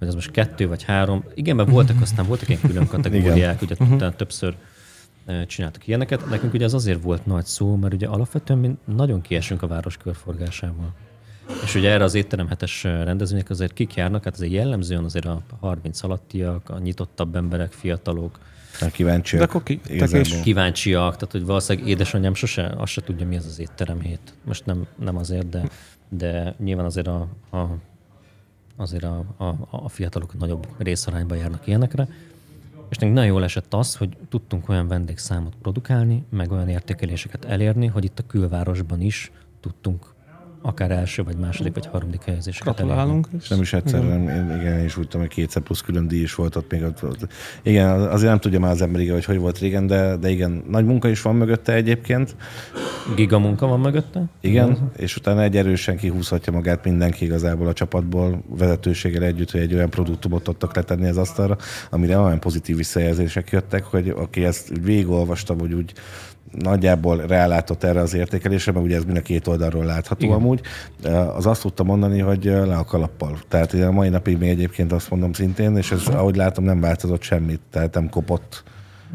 [0.01, 1.23] Hogy ez most kettő vagy három.
[1.33, 4.15] Igen, mert voltak aztán voltak ilyen külön kategóriák, ugye uh-huh.
[4.15, 4.55] többször
[5.47, 6.29] csináltak ilyeneket.
[6.29, 9.97] Nekünk ugye ez azért volt nagy szó, mert ugye alapvetően mi nagyon kiesünk a város
[9.97, 10.93] körforgásával.
[11.63, 15.41] És ugye erre az étterem hetes rendezvények azért kik járnak, hát azért jellemzően azért a
[15.59, 18.39] 30 alattiak, a nyitottabb emberek, fiatalok,
[18.91, 19.41] kíváncsiak.
[19.41, 19.79] De akkor ki,
[20.19, 20.41] is.
[20.41, 24.33] kíváncsiak, tehát hogy valószínűleg édesanyám sose azt se tudja, mi az az étterem hét.
[24.43, 25.63] Most nem, nem azért, de,
[26.09, 27.67] de nyilván azért a, a
[28.81, 32.07] azért a, a, a fiatalok nagyobb részarányban járnak ilyenekre.
[32.89, 37.87] És nekünk nagyon jól esett az, hogy tudtunk olyan vendégszámot produkálni, meg olyan értékeléseket elérni,
[37.87, 40.13] hogy itt a külvárosban is tudtunk
[40.61, 43.27] akár első, vagy második, vagy harmadik helyezéseket Gratulálunk.
[43.39, 44.59] És nem is egyszer, igen.
[44.59, 46.83] Igen, én is úgy tudom, hogy kétszer plusz külön díj is volt ott még.
[46.83, 47.27] Ott, ott.
[47.61, 50.85] Igen, azért nem tudja már az ember, hogy hogy volt régen, de, de igen, nagy
[50.85, 52.35] munka is van mögötte egyébként.
[53.15, 54.23] Giga munka van mögötte?
[54.39, 59.61] Igen, igen, és utána egy erősen kihúzhatja magát mindenki igazából a csapatból, vezetőséggel együtt, hogy
[59.61, 61.57] egy olyan produktumot tudtak letenni az asztalra,
[61.89, 65.93] amire olyan pozitív visszajelzések jöttek, hogy aki ezt végigolvasta, hogy úgy
[66.51, 70.35] nagyjából rálátott erre az értékelésre, mert ugye ez mind a két oldalról látható Igen.
[70.35, 70.61] amúgy,
[71.35, 73.39] az azt tudta mondani, hogy le a kalappal.
[73.47, 77.21] Tehát a mai napig még egyébként azt mondom szintén, és ez, ahogy látom, nem változott
[77.21, 78.63] semmit, tehát nem kopott.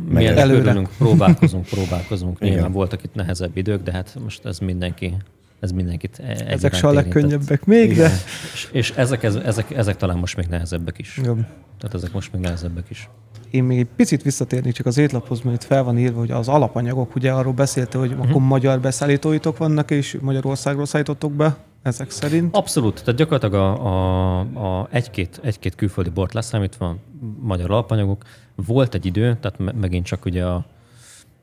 [0.09, 2.37] Mi előrülünk, próbálkozunk, próbálkozunk.
[2.41, 2.53] Igen.
[2.53, 5.17] Nyilván voltak itt nehezebb idők, de hát most ez mindenki
[5.61, 8.09] ez mindenkit e- Ezek se a legkönnyebbek még, Igen.
[8.09, 8.15] de...
[8.53, 11.21] És, és ezek, ezek, ezek, talán most még nehezebbek is.
[11.25, 11.35] Jó.
[11.79, 13.09] Tehát ezek most még nehezebbek is.
[13.57, 16.49] Én még egy picit visszatérnék csak az étlaphoz, mert itt fel van írva, hogy az
[16.49, 18.29] alapanyagok, ugye arról beszélte, hogy uh-huh.
[18.29, 22.57] akkor magyar beszállítóitok vannak, és Magyarországról szállítottok be ezek szerint?
[22.57, 23.05] Abszolút.
[23.05, 26.97] Tehát gyakorlatilag a, a, a egy-két, egy-két külföldi bort leszámítva,
[27.41, 28.25] magyar alapanyagok.
[28.55, 30.65] Volt egy idő, tehát megint csak ugye a,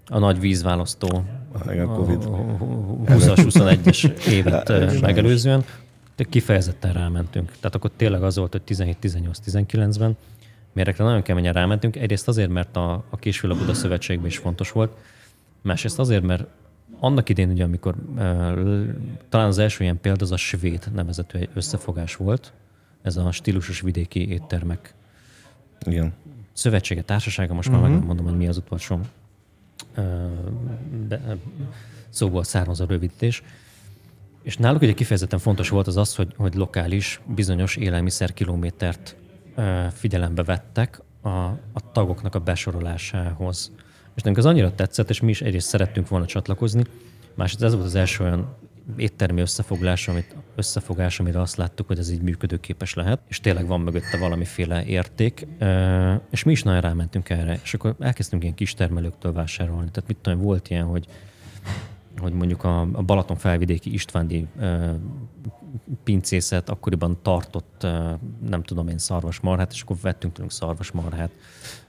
[0.07, 2.27] a nagy vízválasztó a, COVID.
[3.05, 5.63] 20-as, 21-es évet megelőzően,
[6.15, 7.51] de kifejezetten rámentünk.
[7.51, 10.17] Tehát akkor tényleg az volt, hogy 17-18-19-ben
[10.73, 11.95] mérekre nagyon keményen rámentünk.
[11.95, 14.97] Egyrészt azért, mert a, a Késvilla Buda Szövetségben is fontos volt,
[15.61, 16.45] másrészt azért, mert
[16.99, 18.19] annak idén, ugye, amikor uh,
[19.29, 22.53] talán az első ilyen példa az a svéd nevezető összefogás volt,
[23.01, 24.93] ez a stílusos vidéki éttermek
[25.85, 26.13] Igen.
[26.53, 27.83] szövetsége, társasága, most uh-huh.
[27.83, 27.99] már mhm.
[27.99, 28.99] megmondom, hogy mi az utolsó
[29.97, 30.05] uh,
[31.07, 31.37] be,
[32.09, 33.43] szóból származó rövidítés.
[34.41, 39.15] És náluk ugye kifejezetten fontos volt az az, hogy, hogy lokális, bizonyos élelmiszerkilométert
[39.91, 41.29] figyelembe vettek a,
[41.73, 43.71] a tagoknak a besorolásához.
[44.15, 46.83] És nekünk az annyira tetszett, és mi is egyrészt szerettünk volna csatlakozni,
[47.33, 48.55] másrészt ez volt az első olyan
[48.97, 53.81] éttermi összefoglalás, amit, összefogás, amire azt láttuk, hogy ez így működőképes lehet, és tényleg van
[53.81, 55.47] mögötte valamiféle érték,
[56.29, 59.89] és mi is nagyon rámentünk erre, és akkor elkezdtünk ilyen kis termelőktől vásárolni.
[59.91, 61.07] Tehát mit tudom, volt ilyen, hogy
[62.17, 64.47] hogy mondjuk a, a Balaton felvidéki Istvándi
[66.03, 67.87] pincészet akkoriban tartott,
[68.49, 71.31] nem tudom én, szarvasmarhát, és akkor vettünk tőlünk szarvasmarhát.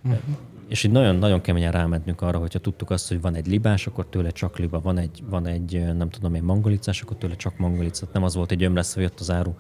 [0.04, 0.20] Uh-huh.
[0.68, 4.30] És így nagyon-nagyon keményen rámentünk arra, hogyha tudtuk azt, hogy van egy libás, akkor tőle
[4.30, 8.12] csak liba, van egy, van egy nem tudom én, mangolicás, akkor tőle csak mangolicát.
[8.12, 9.54] Nem az volt, hogy ömleszve jött az áru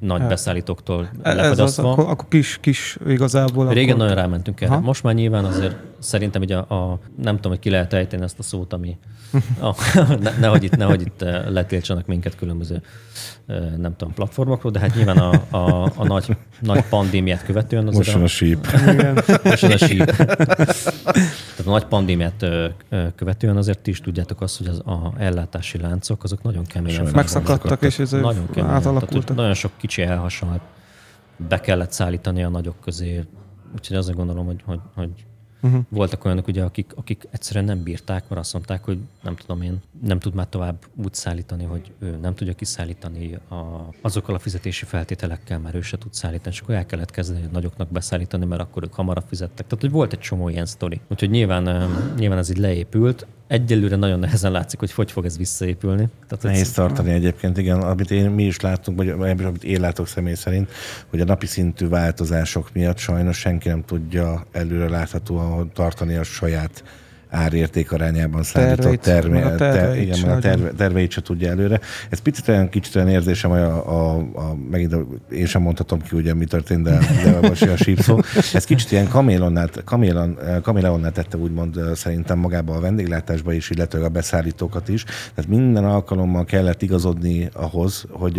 [0.00, 0.28] nagy hát.
[0.28, 3.68] beszállítóktól Ez az, akkor, akkor kis, kis igazából.
[3.68, 4.06] Régen akkor...
[4.06, 4.78] nagyon rámentünk erre.
[4.78, 8.38] Most már nyilván azért szerintem hogy a, a, nem tudom, hogy ki lehet ejteni ezt
[8.38, 8.98] a szót, ami
[9.60, 9.74] a,
[10.20, 12.82] ne, nehogy itt, nehogy itt letiltsanak minket különböző
[13.76, 18.16] nem tudom, platformokról, de hát nyilván a, a, a nagy, nagy pandémiát követően azért Most
[18.16, 18.66] a, a síp.
[19.44, 20.04] Most a síp.
[20.04, 22.46] Tehát a nagy pandémiát
[23.14, 27.82] követően azért ti is tudjátok azt, hogy az a ellátási láncok azok nagyon keményen Megszakadtak,
[27.82, 28.74] és ez nagyon keményen.
[28.74, 29.22] Átalakultak.
[29.24, 30.60] Tehát, nagyon sok kicsi elhasonlt,
[31.48, 33.24] be kellett szállítani a nagyok közé.
[33.74, 35.10] Úgyhogy azt gondolom, hogy, hogy, hogy
[35.66, 35.84] Uh-huh.
[35.88, 39.82] Voltak olyanok, ugye, akik, akik egyszerűen nem bírták, mert azt mondták, hogy nem tudom én,
[40.02, 43.54] nem tud már tovább úgy szállítani, hogy ő nem tudja kiszállítani a,
[44.00, 47.48] azokkal a fizetési feltételekkel, mert ő se tud szállítani, és akkor el kellett kezdeni a
[47.52, 49.66] nagyoknak beszállítani, mert akkor ők hamarabb fizettek.
[49.66, 51.00] Tehát, hogy volt egy csomó ilyen sztori.
[51.08, 53.26] Úgyhogy nyilván, nyilván ez így leépült.
[53.46, 56.08] Egyelőre nagyon nehezen látszik, hogy hogy fog ez visszaépülni.
[56.28, 56.72] Tehát Nehéz ez...
[56.72, 57.80] tartani egyébként, igen.
[57.80, 59.08] Amit én, mi is láttunk, vagy
[59.44, 60.70] amit én látok személy szerint,
[61.10, 66.84] hogy a napi szintű változások miatt sajnos senki nem tudja előre láthatóan tartani a saját
[67.30, 71.22] árérték arányában szállított Terveit, meg termé, a terveit igen, se meg a terve, terveit se
[71.22, 71.80] tudja előre.
[72.10, 76.00] Ez picit olyan, kicsit olyan érzésem, hogy a, a, a, megint a, én sem mondhatom
[76.00, 78.20] ki, ugye mi történt, de, de most a sípszó.
[78.52, 84.08] Ez kicsit ilyen kamélonnál, kamélon, kaméleonnál tette úgymond szerintem magába a vendéglátásba is, illetve a
[84.08, 85.04] beszállítókat is.
[85.04, 88.36] Tehát minden alkalommal kellett igazodni ahhoz, hogy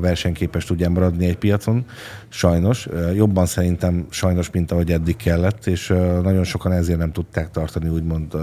[0.00, 1.84] versenyképes tudján maradni egy piacon.
[2.28, 5.88] Sajnos, jobban szerintem sajnos, mint ahogy eddig kellett, és
[6.22, 8.38] nagyon sokan ezért nem tudták tartani úgymond ö,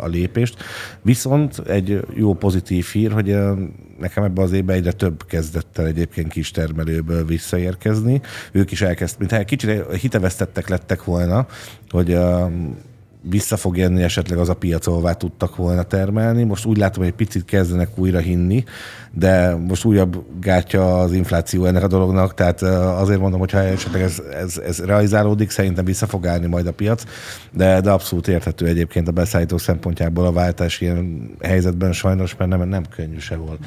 [0.00, 0.56] a lépést.
[1.02, 3.36] Viszont egy jó pozitív hír, hogy
[3.98, 8.20] nekem ebben az évben egyre több kezdett el egyébként kis termelőből visszaérkezni.
[8.52, 11.46] Ők is elkezd, mint kicsit hitevesztettek lettek volna,
[11.90, 12.18] hogy
[13.22, 16.42] vissza fog jönni esetleg az a piac, ahová tudtak volna termelni.
[16.42, 18.64] Most úgy látom, hogy egy picit kezdenek újra hinni,
[19.12, 24.02] de most újabb gátja az infláció ennek a dolognak, tehát azért mondom, hogy ha esetleg
[24.02, 27.04] ez, ez, ez realizálódik, szerintem vissza fog állni majd a piac,
[27.52, 32.68] de, de abszolút érthető egyébként a beszállító szempontjából a váltás ilyen helyzetben sajnos, mert nem,
[32.68, 33.58] nem könnyű sehol.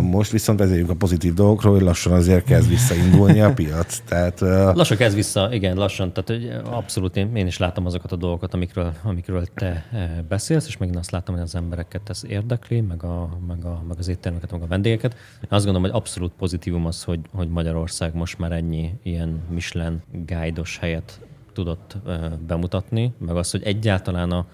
[0.00, 3.98] Most viszont vezérjünk a pozitív dolgokról, hogy lassan azért kezd visszaindulni a piac.
[4.08, 4.40] Tehát
[4.74, 6.12] Lassan kezd vissza, igen, lassan.
[6.12, 10.76] Tehát abszolút én, én is látom azokat a dolgokat, amikről, amikről te eh, beszélsz, és
[10.76, 14.50] megint azt látom, hogy az embereket ez érdekli, meg, a, meg, a, meg az éttermeket,
[14.50, 15.12] meg a vendégeket.
[15.12, 20.02] Én azt gondolom, hogy abszolút pozitívum az, hogy, hogy Magyarország most már ennyi ilyen Michelin
[20.12, 21.20] guide-os helyet
[21.52, 24.46] tudott eh, bemutatni, meg az, hogy egyáltalán a,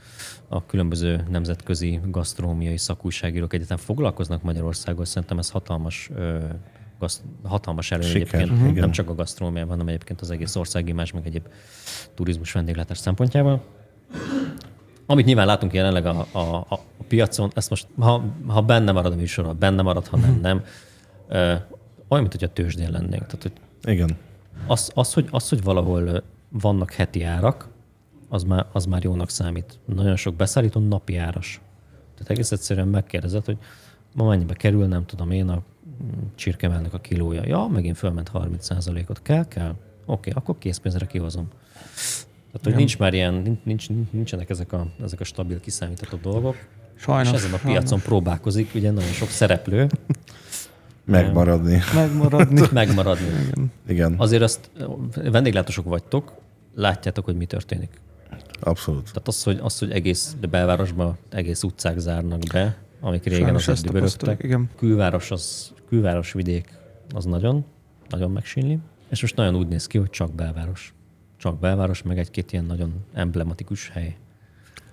[0.48, 6.38] a különböző nemzetközi gasztronómiai szakújságírók egyetem foglalkoznak Magyarországgal, szerintem ez hatalmas ö,
[6.98, 8.80] gasz- hatalmas előny Siker, egyébként, igen.
[8.80, 11.46] nem csak a gasztronómiában, hanem egyébként az egész országimás, meg egyéb
[12.14, 13.77] turizmus vendéglátás szempontjából.
[15.06, 19.16] Amit nyilván látunk jelenleg a, a, a, piacon, ezt most, ha, ha benne marad a
[19.16, 20.64] műsorban, benne marad, ha nem, nem.
[21.28, 21.54] Ö,
[22.08, 23.26] olyan, mint hogy a tőzsdén lennénk.
[23.26, 23.52] Tehát, hogy
[23.92, 24.16] igen.
[24.66, 27.68] az, az, hogy, az, hogy valahol vannak heti árak,
[28.28, 29.78] az már, az már jónak számít.
[29.84, 31.60] Nagyon sok beszállító napi áras.
[32.14, 33.58] Tehát egész egyszerűen megkérdezed, hogy
[34.14, 35.54] ma mennyibe kerül, nem tudom én, a
[36.02, 37.42] mm, csirkemelnek a kilója.
[37.46, 39.22] Ja, megint fölment 30%-ot.
[39.22, 39.48] Kell?
[39.48, 39.74] Kell.
[40.06, 41.48] Oké, akkor készpénzre kihozom.
[42.52, 46.56] Tehát, hogy nincs már ilyen, nincs, nincs, nincsenek ezek a, ezek a stabil kiszámítható dolgok.
[46.94, 47.32] Sajnos.
[47.32, 48.04] és ezen a piacon sajnos.
[48.04, 49.86] próbálkozik ugye nagyon sok szereplő
[51.04, 51.78] Megmaradni.
[51.94, 52.60] Megmaradni.
[52.72, 53.26] megmaradni.
[53.88, 54.70] Igen, Azért azt
[55.14, 56.32] vendéglátósok vagytok,
[56.74, 58.00] látjátok, hogy mi történik.
[58.60, 59.04] abszolút.
[59.04, 63.82] Tehát az, hogy, az, hogy egész belvárosban egész utcák zárnak be, amik régen Sajnos az
[63.82, 64.42] dübörögtek.
[64.42, 64.70] igen.
[64.76, 66.78] Külváros, az, külváros vidék
[67.14, 67.64] az nagyon,
[68.08, 68.78] nagyon megsínli.
[69.10, 70.94] És most nagyon úgy néz ki, hogy csak belváros.
[71.38, 74.16] Csak belváros, meg egy-két ilyen nagyon emblematikus hely.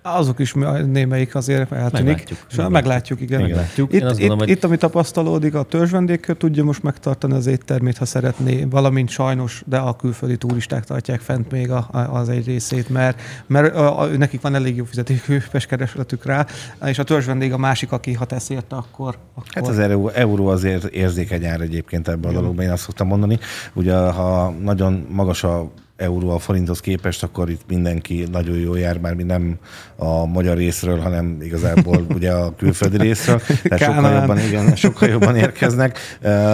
[0.02, 0.54] Azok is
[0.86, 2.06] némelyik azért eltűnik.
[2.06, 2.38] Meglátjuk.
[2.50, 3.40] És meglátjuk, igen.
[3.40, 3.92] Meglátjuk.
[3.92, 7.96] Itt, azt itt, gondolom, hogy- itt, ami tapasztalódik, a törzsvendégkör tudja most megtartani az éttermét,
[7.96, 12.46] ha szeretné, valamint sajnos, de a külföldi turisták tartják fent még a, a, az egy
[12.46, 16.46] részét, mert, mert a, a, nekik van elég jó fizetőképes keresletük rá,
[16.84, 20.46] és a törzsvendég a másik, aki ha tesz érte, akkor, akkor Hát az euró, euró
[20.46, 23.38] azért érzékeny ár egyébként ebben a dologban, én azt szoktam mondani.
[23.72, 28.98] Ugye, ha nagyon magas a euró a forinthoz képest, akkor itt mindenki nagyon jó jár,
[28.98, 29.58] már mi nem
[29.96, 33.40] a magyar részről, hanem igazából ugye a külföldi részről.
[33.62, 35.98] Tehát sokkal jobban, igen, sokkal jobban érkeznek.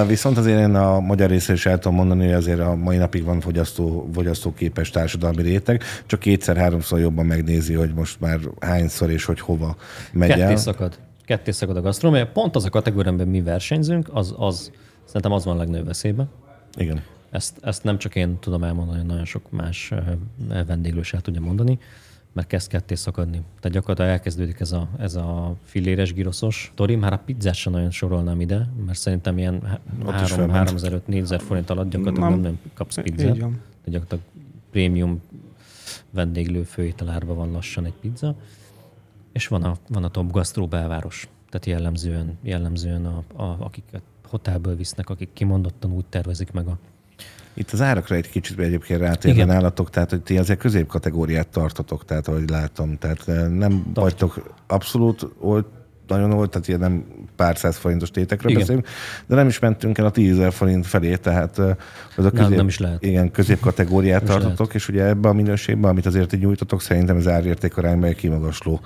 [0.06, 3.24] Viszont azért én a magyar részről is el tudom mondani, hogy azért a mai napig
[3.24, 9.40] van fogyasztó, fogyasztóképes társadalmi réteg, csak kétszer-háromszor jobban megnézi, hogy most már hányszor és hogy
[9.40, 9.76] hova
[10.12, 10.56] megy Ketté el.
[10.56, 10.98] szakad.
[11.24, 12.26] Ketté szakad a gasztronómia.
[12.26, 14.70] Pont az a kategória, amiben mi versenyzünk, az, az
[15.04, 16.28] szerintem az van legnagyobb veszélyben.
[16.76, 17.02] Igen.
[17.32, 19.92] Ezt, ezt nem csak én tudom elmondani, nagyon sok más
[20.66, 21.78] vendéglő is el tudja mondani,
[22.32, 23.42] mert kezd ketté szakadni.
[23.60, 26.96] Tehát gyakorlatilag elkezdődik ez a, ez a filéres giroszos tori.
[26.96, 31.06] Már a pizzát sem nagyon sorolnám ide, mert szerintem ilyen Ott is 3 felment.
[31.06, 32.58] 4000 forint alatt gyakorlatilag nem, Nem.
[32.74, 33.36] kapsz pizzát.
[33.36, 33.44] így
[33.84, 34.24] gyakorlatilag
[34.70, 35.20] prémium
[36.10, 38.34] vendéglő főételárban van lassan egy pizza.
[39.32, 41.28] És van a, van a top gasztró belváros.
[41.48, 46.78] Tehát jellemzően, jellemzően a, a, akiket hotelből visznek, akik kimondottan úgy tervezik meg a
[47.54, 52.28] Itt az árakra egy kicsit egyébként rátérve nálatok, tehát hogy ti azért középkategóriát tartotok, tehát
[52.28, 55.64] ahogy látom, tehát eh, nem vagytok abszolút old,
[56.06, 57.04] nagyon old, tehát ilyen nem
[57.36, 58.60] pár száz forintos tétekről Igen.
[58.62, 58.86] beszélünk,
[59.26, 61.76] de nem is mentünk el a 10 000 forint felé, tehát eh,
[62.16, 63.04] az a Nem, közép, nem is lehet.
[63.04, 67.28] Igen, középkategóriát Nem tartotok, és ugye ebben a minőségben, amit azért így nyújtotok, szerintem az
[67.28, 68.80] árérték arányban egy kimagasló.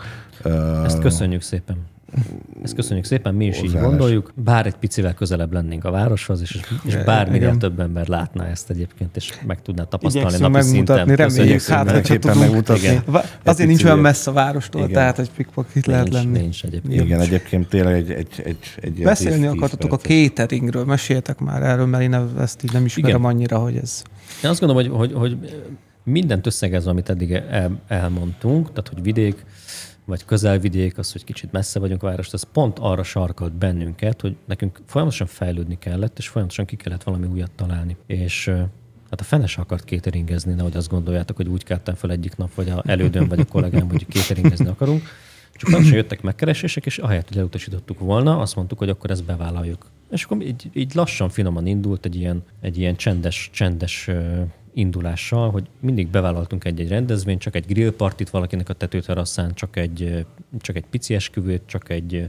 [0.44, 1.76] eh, Ezt köszönjük szépen.
[2.62, 4.32] Ezt köszönjük szépen, mi is így gondoljuk.
[4.34, 7.58] Bár egy picivel közelebb lennénk a városhoz, és, és bárminél Igen.
[7.58, 11.28] több ember látná ezt egyébként, és meg tudná tapasztalni Igyekszünk napi megmutatni, szinten.
[11.28, 12.40] reméljük, hát, hogyha tudunk.
[12.40, 12.82] megmutatni.
[12.82, 13.02] Igen.
[13.44, 14.92] Azért nincs olyan messze a várostól, Igen.
[14.92, 16.38] tehát egy pikpok lehet lenni.
[16.38, 17.02] nincs egyébként.
[17.02, 21.86] Igen, egyébként tényleg egy, egy, egy, egy Beszélni 10 akartatok a cateringről, meséltek már erről,
[21.86, 23.30] mert én ezt így nem ismerem Igen.
[23.30, 24.02] annyira, hogy ez...
[24.44, 25.38] Én azt gondolom, hogy, hogy, hogy
[26.04, 29.44] mindent összegezve, amit eddig el, elmondtunk, tehát hogy vidék,
[30.06, 34.36] vagy közelvidék, az, hogy kicsit messze vagyunk a várost, ez pont arra sarkalt bennünket, hogy
[34.44, 37.96] nekünk folyamatosan fejlődni kellett, és folyamatosan ki kellett valami újat találni.
[38.06, 38.52] És
[39.10, 42.54] Hát a fene se akart kéteringezni, nehogy azt gondoljátok, hogy úgy keltem fel egyik nap,
[42.54, 45.02] vagy a elődön, vagy a kollégám, hogy kéteringezni akarunk.
[45.52, 49.86] Csak pontosan jöttek megkeresések, és ahelyett, hogy elutasítottuk volna, azt mondtuk, hogy akkor ezt bevállaljuk.
[50.10, 54.10] És akkor így, így lassan, finoman indult egy ilyen, egy ilyen csendes, csendes
[54.76, 60.26] indulással, hogy mindig bevállaltunk egy-egy rendezvényt, csak egy grillpartit valakinek a tetőterasszán, csak egy,
[60.58, 62.28] csak egy pici esküvőt, csak egy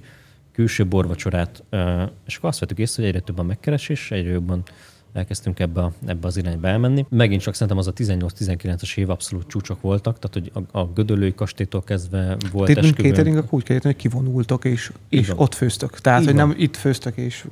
[0.51, 1.63] külső borvacsorát,
[2.27, 4.63] és akkor azt vettük észre, hogy egyre több a megkeresés, egyre jobban
[5.13, 7.05] elkezdtünk ebbe, a- ebbe az irányba elmenni.
[7.09, 11.33] Megint csak szerintem az a 18-19-es év abszolút csúcsok voltak, tehát hogy a, a Gödöllői
[11.33, 13.09] kastélytól kezdve volt Itt mint esküvő.
[13.09, 15.37] catering, akkor úgy kell érteni, hogy kivonultok, és, Így és van.
[15.39, 15.99] ott főztök.
[15.99, 16.47] Tehát, Így hogy van.
[16.47, 17.45] nem itt főztök, és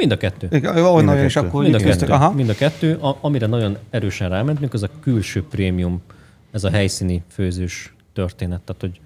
[0.00, 0.48] Mind a kettő.
[0.50, 1.46] Igen, onnan a és kettő.
[1.46, 2.06] akkor Mind a kettő.
[2.06, 2.30] Aha.
[2.32, 2.94] Mind a kettő.
[2.94, 6.02] A, amire nagyon erősen rámentünk, az a külső prémium,
[6.50, 8.60] ez a helyszíni főzős történet.
[8.60, 9.00] Tehát, hogy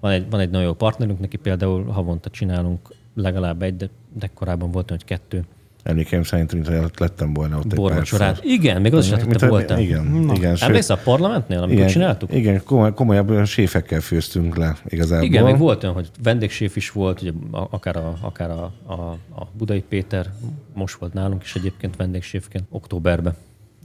[0.00, 4.30] van egy, van egy nagyon jó partnerünk, neki például havonta csinálunk legalább egy, de, de
[4.34, 5.44] korábban volt, hogy kettő
[5.88, 8.44] Emlékeim szerint, mint hogy lettem volna ott egy borvacsorát.
[8.44, 9.78] Igen, még az is lehet, hogy Mint te a- voltál.
[9.80, 10.56] Igen, igen.
[10.56, 12.34] sőt, Emlékszel a parlamentnél, amikor igen, csináltuk?
[12.34, 15.24] Igen, komoly, komolyabb séfekkel főztünk le igazából.
[15.26, 18.92] Igen, még volt olyan, hogy vendégséf is volt, ugye, akár, a, akár a, a,
[19.40, 20.26] a Budai Péter,
[20.74, 23.34] most volt nálunk is egyébként vendégséfként, októberben.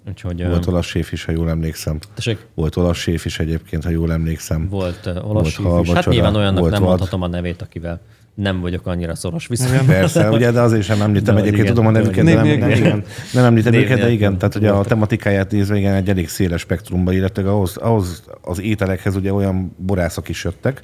[0.10, 2.00] Úgyhogy Volt olasz séf is, ha jól emlékszem.
[2.14, 4.68] tessék, Volt olasz séf is egyébként, ha jól emlékszem.
[4.70, 5.92] volt uh, Volt olasz séf is.
[5.92, 6.90] Hát nyilván olyannak volt nem vad.
[6.90, 8.00] mondhatom a nevét, akivel
[8.36, 9.86] nem vagyok annyira szoros viszonyban.
[9.86, 12.60] Persze, ugye, de azért sem említem De, egyébként, igen, tudom a nevüket, de nem, Név
[12.60, 16.10] nem, igen, nem említem Név őket, de igen, tehát ugye a tematikáját nézve, igen, egy
[16.10, 20.82] elég széles spektrumba, illetve ahhoz, ahhoz az ételekhez ugye olyan borászok is jöttek,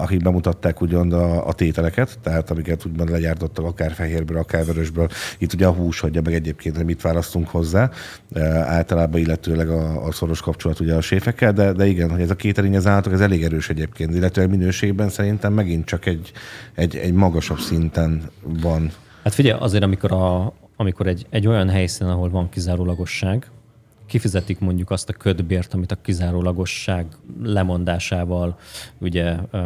[0.00, 5.08] akik bemutatták ugyan a, a tételeket, tehát amiket úgymond legyártottak akár fehérből, akár vörösből.
[5.38, 7.90] Itt ugye a hús hagyja meg egyébként, hogy mit választunk hozzá,
[8.34, 12.30] uh, általában illetőleg a, a szoros kapcsolat ugye a séfekkel, de, de igen, hogy ez
[12.30, 16.32] a catering ez állatok, ez elég erős egyébként, illetve minőségben szerintem megint csak egy,
[16.74, 18.90] egy, egy magasabb szinten van.
[19.22, 23.46] Hát figyelj, azért amikor, a, amikor egy, egy olyan helyszín, ahol van kizárólagosság,
[24.06, 27.06] kifizetik mondjuk azt a ködbért, amit a kizárólagosság
[27.42, 28.58] lemondásával
[28.98, 29.58] ugye ö,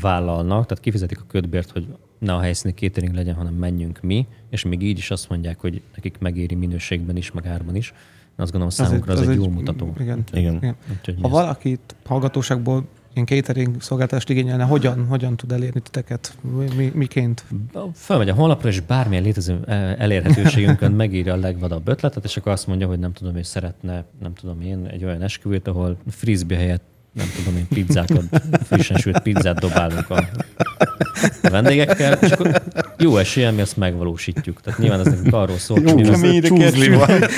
[0.00, 1.86] vállalnak, tehát kifizetik a ködbért, hogy
[2.18, 5.82] ne a helyszíni catering legyen, hanem menjünk mi, és még így is azt mondják, hogy
[5.94, 7.90] nekik megéri minőségben is, meg árban is.
[8.38, 9.94] Én azt gondolom, számunkra az, egy, jó mutató.
[9.98, 10.24] Igen.
[10.32, 10.56] Igen.
[10.56, 10.76] igen.
[10.98, 12.86] Úgyhogy Ha valakit hallgatóságból
[13.18, 16.36] ilyen catering szolgáltást igényelne, hogyan, hogyan tud elérni titeket?
[16.40, 17.44] Mi, mi, miként?
[17.94, 22.66] Fölmegy a honlapra, és bármilyen létező eh, elérhetőségünkön megírja a legvadabb ötletet, és akkor azt
[22.66, 26.82] mondja, hogy nem tudom, hogy szeretne, nem tudom én, egy olyan esküvőt, ahol frisbee helyett
[27.18, 28.22] nem tudom én, pizzákat,
[28.68, 30.28] frissen sült pizzát dobálunk a
[31.42, 32.62] vendégekkel, és akkor
[32.98, 34.60] jó eséllyel mi azt megvalósítjuk.
[34.60, 35.78] Tehát nyilván ez nekünk arról szól,
[36.08, 37.28] az- keményre kell.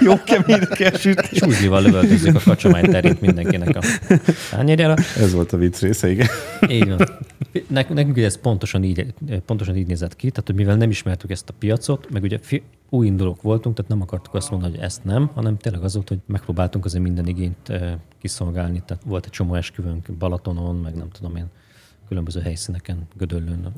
[0.00, 1.38] Jó keményre kell sütni.
[1.38, 3.80] csúzlival lövöldözzük a kacsamány terét mindenkinek a
[4.50, 4.94] tányérjára.
[5.20, 6.26] Ez volt a vicc része, igen.
[6.68, 7.08] Így van.
[7.68, 9.06] Nek- Nekünk ugye ez pontosan így,
[9.46, 12.38] pontosan így nézett ki, tehát hogy mivel nem ismertük ezt a piacot, meg ugye
[12.88, 16.08] új indulók voltunk, tehát nem akartuk azt mondani, hogy ezt nem, hanem tényleg az volt,
[16.08, 17.72] hogy megpróbáltunk azért minden igényt
[18.18, 18.82] kiszolgálni.
[18.86, 21.46] Tehát volt egy csomó esküvőnk Balatonon, meg nem tudom én,
[22.08, 23.72] különböző helyszíneken, Gödöllőn.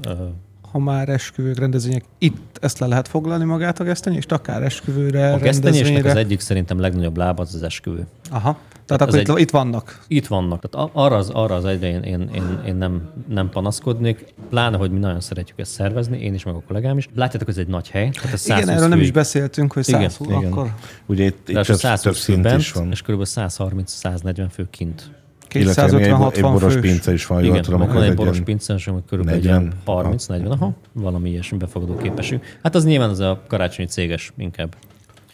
[0.71, 5.39] Ha már esküvők, rendezvények, itt ezt le lehet foglalni magát a gesztenyést, akár esküvőre, A
[5.39, 8.07] gesztenyésnek az egyik szerintem legnagyobb lába az az esküvő.
[8.31, 8.59] Aha.
[8.89, 10.01] Tehát akkor itt, egy- itt vannak.
[10.09, 10.65] Itt vannak.
[10.69, 14.91] Tehát arra az, arra az egyre én, én, én, én nem, nem panaszkodnék, pláne, hogy
[14.91, 17.09] mi nagyon szeretjük ezt szervezni, én is, meg a kollégám is.
[17.15, 18.09] Látjátok, ez egy nagy hely.
[18.11, 20.53] Tehát ez 120 Igen, erről nem is főig- beszéltünk, hogy Igen, 100 igen.
[20.53, 20.73] akkor
[21.07, 22.91] Ugye itt, itt több, 120 több szint bent, is van.
[22.91, 23.23] és kb.
[23.25, 25.11] 130-140 fő kint.
[25.55, 26.81] Illetve még egy, 250-60 egy boros fős.
[26.83, 29.25] pince is van, jól Igen, tudom, van akkor egy boros pincen, ami kb.
[29.25, 32.39] 40, 40, 30-40, aha, valami ilyesmi befogadó képesű.
[32.63, 34.75] Hát az nyilván az a karácsonyi céges inkább.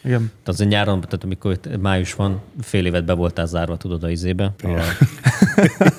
[0.05, 0.19] Igen.
[0.19, 4.09] Tehát azért nyáron, tehát amikor itt május van, fél évet be voltál zárva, tudod, a
[4.09, 4.53] izébe,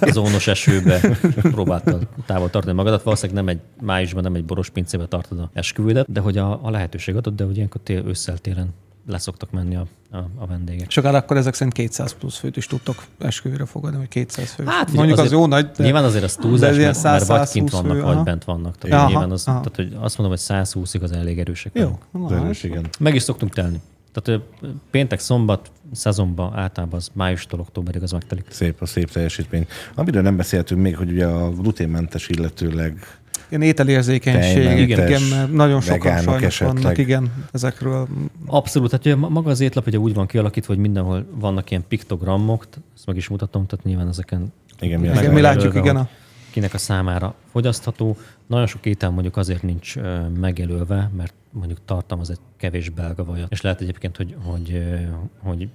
[0.01, 1.01] a zónos esőbe
[1.43, 3.03] próbáltad távol tartani magadat.
[3.03, 6.71] Valószínűleg nem egy májusban, nem egy boros pincébe tartod a esküvődet, de hogy a, a
[6.71, 8.69] lehetőség adott, de hogy ilyenkor tél, ősszel télen
[9.09, 10.87] leszoktak menni a, a, a vendégek.
[10.89, 14.65] És akár akkor ezek szerint 200 plusz főt is tudtok esküvőre fogadni, vagy 200 fő.
[14.65, 17.27] Hát, Mondjuk az azért- jó nagy, de Nyilván azért az túlzás, ez ilyen mert, mert
[17.27, 18.23] vagy 100-120 kint vannak, fő, vagy aha.
[18.23, 18.79] bent vannak.
[18.79, 19.61] Tehát, Aha, nyilván az, aha.
[19.61, 21.73] tehát, hogy azt mondom, hogy 120-ig az elég erősek.
[21.75, 21.99] jó.
[22.13, 22.87] Az Na, erős, igen.
[22.99, 23.81] Meg is szoktunk telni.
[24.21, 24.43] Tehát
[24.91, 28.45] péntek, szombat, szezonban általában az májustól októberig az megtelik.
[28.49, 29.67] Szép, a szép teljesítmény.
[29.95, 35.81] Amiről nem beszéltünk még, hogy ugye a gluténmentes illetőleg Ilyen ételérzékenység, igen, igen, mert nagyon
[35.81, 36.83] sokan sajnos esetleg.
[36.83, 38.09] vannak, igen, ezekről.
[38.47, 42.67] Abszolút, hát ugye maga az étlap ugye úgy van kialakítva, hogy mindenhol vannak ilyen piktogramok,
[42.95, 46.09] ezt meg is mutatom, tehát nyilván ezeken igen, mi, Igen, mi látjuk, igen, a
[46.57, 48.17] kinek a számára fogyasztható.
[48.47, 49.97] Nagyon sok étel mondjuk azért nincs
[50.39, 53.53] megjelölve, mert mondjuk tartalmaz egy kevés belga vajat.
[53.53, 54.83] És lehet egyébként, hogy, hogy,
[55.39, 55.69] hogy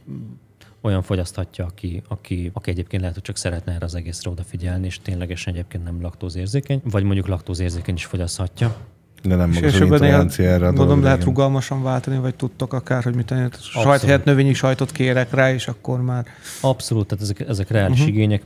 [0.82, 5.00] olyan fogyaszthatja, aki, aki, aki egyébként lehet, hogy csak szeretne erre az egészre odafigyelni, és
[5.00, 8.76] ténylegesen egyébként nem laktózérzékeny, vagy mondjuk laktózérzékeny is fogyaszthatja.
[9.22, 11.34] De nem És magas a gondolom dologra, lehet igen.
[11.34, 15.68] rugalmasan váltani, vagy tudtok akár, hogy mit tenni, sajt helyett növényi sajtot kérek rá, és
[15.68, 16.26] akkor már
[16.62, 18.16] Abszolút, tehát ezek, ezek reális uh-huh.
[18.16, 18.42] igények.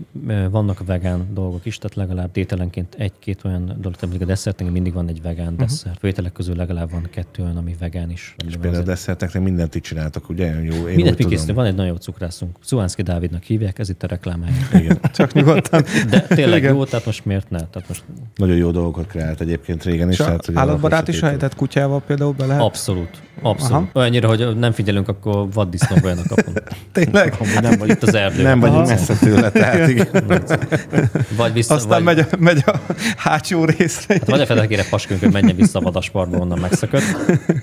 [0.49, 5.07] Vannak vegán dolgok is, tehát legalább tételenként egy-két olyan dolog, tehát a desszertnél mindig van
[5.07, 5.67] egy vegán uh-huh.
[5.67, 5.99] desszert.
[5.99, 8.35] Főételek közül legalább van kettő olyan, ami vegán is.
[8.47, 10.45] És például a desszerteknek mindent itt csináltak, ugye?
[10.45, 11.29] Jó, én Mindent úgy mi tudom.
[11.29, 11.57] készítünk.
[11.57, 12.57] Van egy nagyon jó cukrászunk.
[12.63, 14.53] Szuhánszki Dávidnak hívják, ez itt a reklámája.
[14.73, 14.99] Igen.
[15.15, 15.83] csak nyugodtan.
[16.09, 16.73] De tényleg Igen.
[16.73, 17.57] jó, tehát most miért ne?
[17.57, 18.03] Tehát most
[18.35, 20.17] Nagyon jó dolgokat kreált egyébként régen is.
[20.17, 22.61] Tehát, állatbarát is a kutyával például be lehet?
[22.61, 23.09] abszolút.
[23.41, 23.73] Abszolút.
[23.73, 23.89] Aha.
[23.93, 26.53] Olyannyira, hogy nem figyelünk, akkor vaddisznók olyan a kapun.
[26.91, 27.35] Tényleg?
[27.39, 28.45] Amúgy nem vagy itt az erdőben.
[28.45, 28.89] Nem vagyunk Aha.
[28.89, 30.07] messze tőle, tehát igen.
[31.37, 32.79] Vagy vissza, Aztán vagy, megy a, megy a
[33.17, 34.13] hátsó részre.
[34.13, 37.03] Hát vagy a fedekére paskünk, hogy menjen vissza a vadaspartba, onnan megszökött,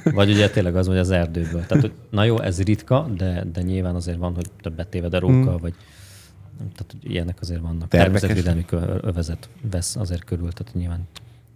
[0.04, 1.66] vagy ugye tényleg az, hogy az erdőből.
[1.66, 5.18] Tehát, hogy na jó, ez ritka, de, de nyilván azért van, hogy többet téved a
[5.18, 5.74] róka, vagy
[6.58, 7.88] tehát, ilyenek azért vannak.
[7.88, 8.64] Természetvédelmi
[9.00, 11.08] övezet vesz azért körül, tehát nyilván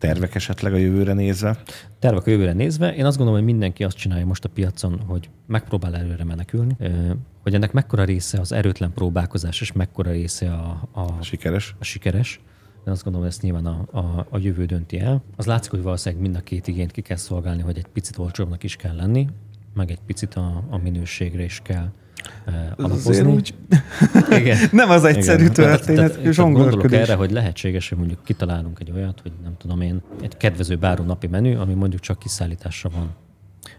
[0.07, 1.57] Tervek esetleg a jövőre nézve.
[1.99, 5.31] tervek a jövőre nézve, én azt gondolom, hogy mindenki azt csinálja most a piacon, hogy
[5.47, 6.77] megpróbál előre menekülni,
[7.43, 11.75] hogy ennek mekkora része az erőtlen próbálkozás, és mekkora része a, a, Sikeres.
[11.79, 12.41] a sikeres.
[12.87, 15.23] Én azt gondolom, hogy ezt nyilván a, a, a jövő dönti el.
[15.37, 18.63] Az látszik, hogy valószínűleg mind a két igényt ki kell szolgálni, hogy egy picit olcsóbbnak
[18.63, 19.29] is kell lenni,
[19.75, 21.89] meg egy picit a, a minőségre is kell
[22.77, 23.55] Azért úgy
[24.41, 24.59] Igen.
[24.73, 25.55] nem az egyszerű Igen.
[25.55, 26.99] történet, tehát gondolok zsongörködés.
[26.99, 31.05] erre, hogy lehetséges, hogy mondjuk kitalálunk egy olyat, hogy nem tudom én, egy kedvező báró
[31.05, 33.15] napi menü, ami mondjuk csak kiszállításra van.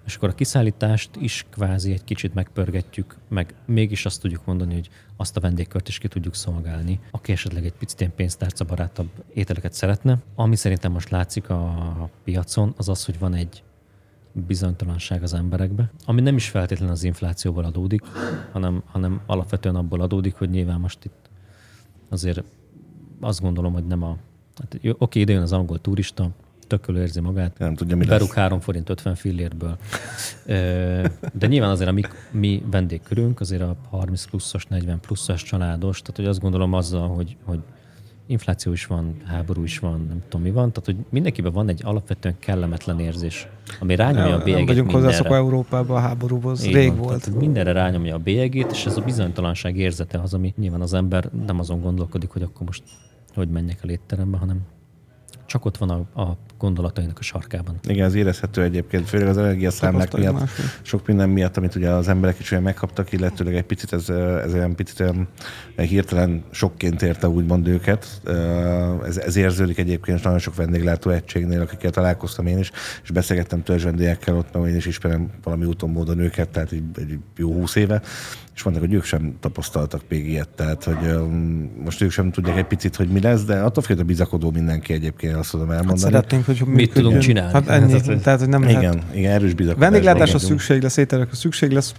[0.05, 4.89] És akkor a kiszállítást is kvázi egy kicsit megpörgetjük, meg mégis azt tudjuk mondani, hogy
[5.17, 9.73] azt a vendégkört is ki tudjuk szolgálni, aki esetleg egy picit ilyen pénztárca barátabb ételeket
[9.73, 10.17] szeretne.
[10.35, 13.63] Ami szerintem most látszik a piacon, az az, hogy van egy
[14.47, 18.01] bizonytalanság az emberekbe, ami nem is feltétlenül az inflációból adódik,
[18.51, 21.29] hanem, hanem alapvetően abból adódik, hogy nyilván most itt
[22.09, 22.43] azért
[23.19, 24.17] azt gondolom, hogy nem a...
[24.57, 26.29] Hát, oké, ide jön az angol turista,
[26.67, 28.35] tökölő érzi magát, Nem tudja, mi berúg lesz.
[28.35, 29.77] 3 forint 50 fillérből.
[31.33, 36.15] De nyilván azért a mi, mi vendégkörünk, azért a 30 pluszos, 40 pluszos családos, tehát
[36.15, 37.59] hogy azt gondolom azzal, hogy, hogy
[38.27, 41.81] infláció is van, háború is van, nem tudom mi van, tehát hogy mindenkiben van egy
[41.85, 43.47] alapvetően kellemetlen érzés,
[43.79, 45.07] ami rányomja a Nem bélyegét vagyunk mindenre.
[45.07, 47.23] hozzászokva Európába a háborúhoz, Így rég van, volt.
[47.23, 51.29] Tehát mindenre rányomja a bélyegét, és ez a bizonytalanság érzete az, ami nyilván az ember
[51.45, 52.83] nem azon gondolkodik, hogy akkor most
[53.35, 54.61] hogy menjek el étterembe, hanem
[55.45, 57.75] csak ott van a, a gondolatainak a sarkában.
[57.87, 60.65] Igen, az érezhető egyébként, főleg az energiaszámlák miatt, máshogy.
[60.81, 64.09] sok minden miatt, amit ugye az emberek is olyan megkaptak, illetőleg egy picit ez,
[64.45, 65.27] ez olyan picit olyan
[65.75, 68.21] hirtelen sokként érte úgymond őket.
[69.05, 72.71] Ez, ez érződik egyébként nagyon sok vendéglátó egységnél, akikkel találkoztam én is,
[73.03, 77.19] és beszélgettem törzsvendégekkel ott, mert én is ismerem valami úton módon őket, tehát egy, egy
[77.35, 78.01] jó húsz éve,
[78.57, 82.57] és mondták, hogy ők sem tapasztaltak még ilyet, tehát hogy um, most ők sem tudják
[82.57, 85.75] egy picit, hogy mi lesz, de attól függ, a bizakodó mindenki egyébként, azt tudom Hát
[85.77, 86.11] elmondani.
[86.11, 87.03] szeretnénk, hogy Mit működjön.
[87.03, 87.53] tudunk csinálni?
[87.53, 88.81] Hát ennyi, Hát, tehát, hogy nem lehet.
[88.81, 89.89] igen, igen, erős bizakodás.
[89.89, 91.93] Vendéglátásra szükség lesz, ételekre szükség lesz,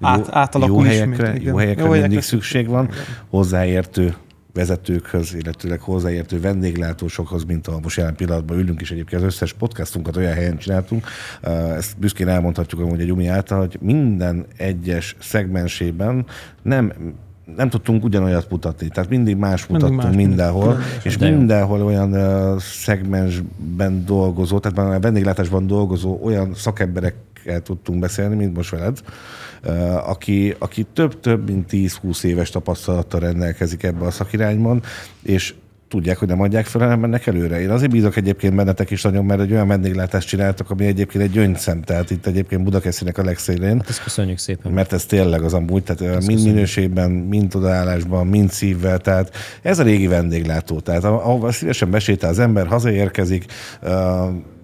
[0.00, 1.52] át, átalakul jó ismét, helyekre, igen.
[1.52, 2.88] jó helyekre Jó helyekre mindig szükség szükség van,
[3.30, 4.14] hozzáértő
[4.54, 10.16] vezetőkhöz, illetőleg hozzáértő vendéglátósokhoz, mint a most jelen pillanatban ülünk is egyébként az összes podcastunkat
[10.16, 11.06] olyan helyen csináltunk.
[11.76, 16.26] Ezt büszkén elmondhatjuk amúgy egy Umi által, hogy minden egyes szegmensében
[16.62, 16.92] nem
[17.56, 18.88] nem tudtunk ugyanolyat mutatni.
[18.88, 21.00] Tehát mindig más Mindig mutattunk más, mindenhol, mindig.
[21.02, 21.36] és De jó.
[21.36, 28.56] mindenhol olyan uh, szegmensben dolgozó, tehát már a vendéglátásban dolgozó olyan szakemberekkel tudtunk beszélni, mint
[28.56, 29.00] most veled,
[29.64, 34.82] uh, aki, aki több-több, mint 10-20 éves tapasztalattal rendelkezik ebbe a szakirányban,
[35.22, 35.54] és
[35.94, 37.60] tudják, hogy nem adják fel, hanem mennek előre.
[37.60, 41.30] Én azért bízok egyébként bennetek is nagyon, mert egy olyan vendéglátást csináltak, ami egyébként egy
[41.30, 43.82] gyöngyszem, tehát itt egyébként Budakeszinek a legszélén.
[43.88, 44.72] Ezt köszönjük szépen.
[44.72, 46.44] Mert ez tényleg az amúgy, tehát mind köszönjük.
[46.44, 49.30] minőségben, mind odaállásban, mind szívvel, tehát
[49.62, 53.44] ez a régi vendéglátó, tehát ahova szívesen besétál az ember, hazaérkezik,
[53.82, 53.90] uh,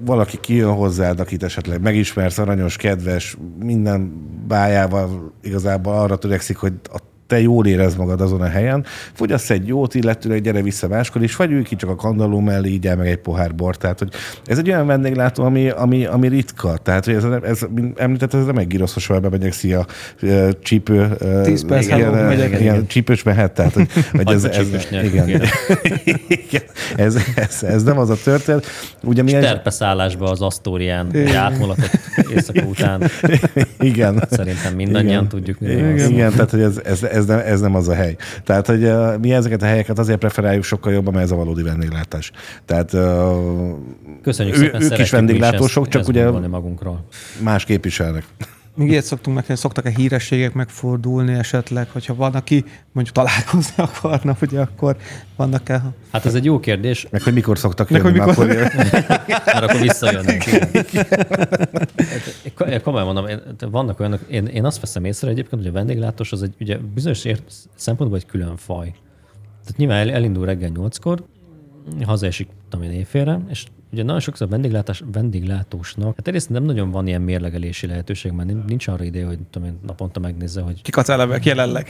[0.04, 4.12] valaki kijön hozzád, akit esetleg megismersz, aranyos, kedves, minden
[4.48, 6.98] bájával igazából arra törekszik, hogy a
[7.30, 11.36] te jól érez magad azon a helyen, fogyasz egy jót, illetőleg gyere vissza máskor is,
[11.36, 13.78] vagy ülj ki csak a kandalló mellé, így el meg egy pohár bort.
[13.78, 14.08] Tehát, hogy
[14.44, 16.76] ez egy olyan vendéglátó, ami, ami, ami ritka.
[16.76, 17.60] Tehát, hogy ez, ez
[17.96, 19.86] említett, ez nem egy giroszos, ahol bemegyek, szia,
[20.62, 21.16] csípő.
[21.42, 22.48] 10 perc, igen, hello, megyek.
[22.48, 23.88] igen, igen, csípős mehet, tehát, hogy,
[24.24, 25.42] hogy ez, ez, igen, igen.
[26.48, 26.62] igen,
[26.96, 28.66] ez, ez, ez, nem az a történet.
[29.02, 31.98] Ugye mi Terpeszállásba az Asztórián átmulatott
[32.34, 33.02] éjszaka után
[33.80, 34.24] igen.
[34.30, 35.28] szerintem mindannyian Igen.
[35.28, 35.58] tudjuk.
[35.60, 38.16] mi Igen, igen tehát hogy ez, ez, ez, ez, nem, ez nem az a hely.
[38.44, 41.62] Tehát, hogy uh, mi ezeket a helyeket azért preferáljuk sokkal jobban, mert ez a valódi
[41.62, 42.30] vendéglátás.
[42.64, 43.00] Tehát uh,
[44.22, 47.04] Köszönjük ő, szépen, ők is vendéglátósok, is csak ezt, ugye ezt magunkról.
[47.42, 48.24] más képviselnek.
[48.74, 54.60] Még ilyet szoktunk meg, szoktak-e hírességek megfordulni esetleg, hogyha van, aki mondjuk találkozni akarna, ugye
[54.60, 54.96] akkor
[55.36, 55.82] vannak-e...
[56.12, 58.80] Hát ez egy jó kérdés, Meg hogy mikor szoktak Meg jönni, hogy mert mikor- akkor
[58.82, 58.86] jön.
[59.44, 60.42] mert akkor visszajönnek.
[62.54, 63.40] Hát, komolyan mondom,
[63.70, 67.24] vannak olyanok, én, én azt veszem észre egyébként, hogy a vendéglátós az egy ugye bizonyos
[67.24, 68.92] ért, szempontból egy külön faj.
[69.64, 71.24] Tehát nyilván el- elindul reggel nyolckor,
[72.04, 76.90] hazaesik, tudom én, éjfélre, és ugye nagyon sokszor a vendéglátás, vendéglátósnak, hát egyrészt nem nagyon
[76.90, 80.82] van ilyen mérlegelési lehetőség, mert nin- nincs arra ideje, hogy tudom én, naponta megnézze, hogy
[80.82, 81.88] Kikacelemek jelenleg.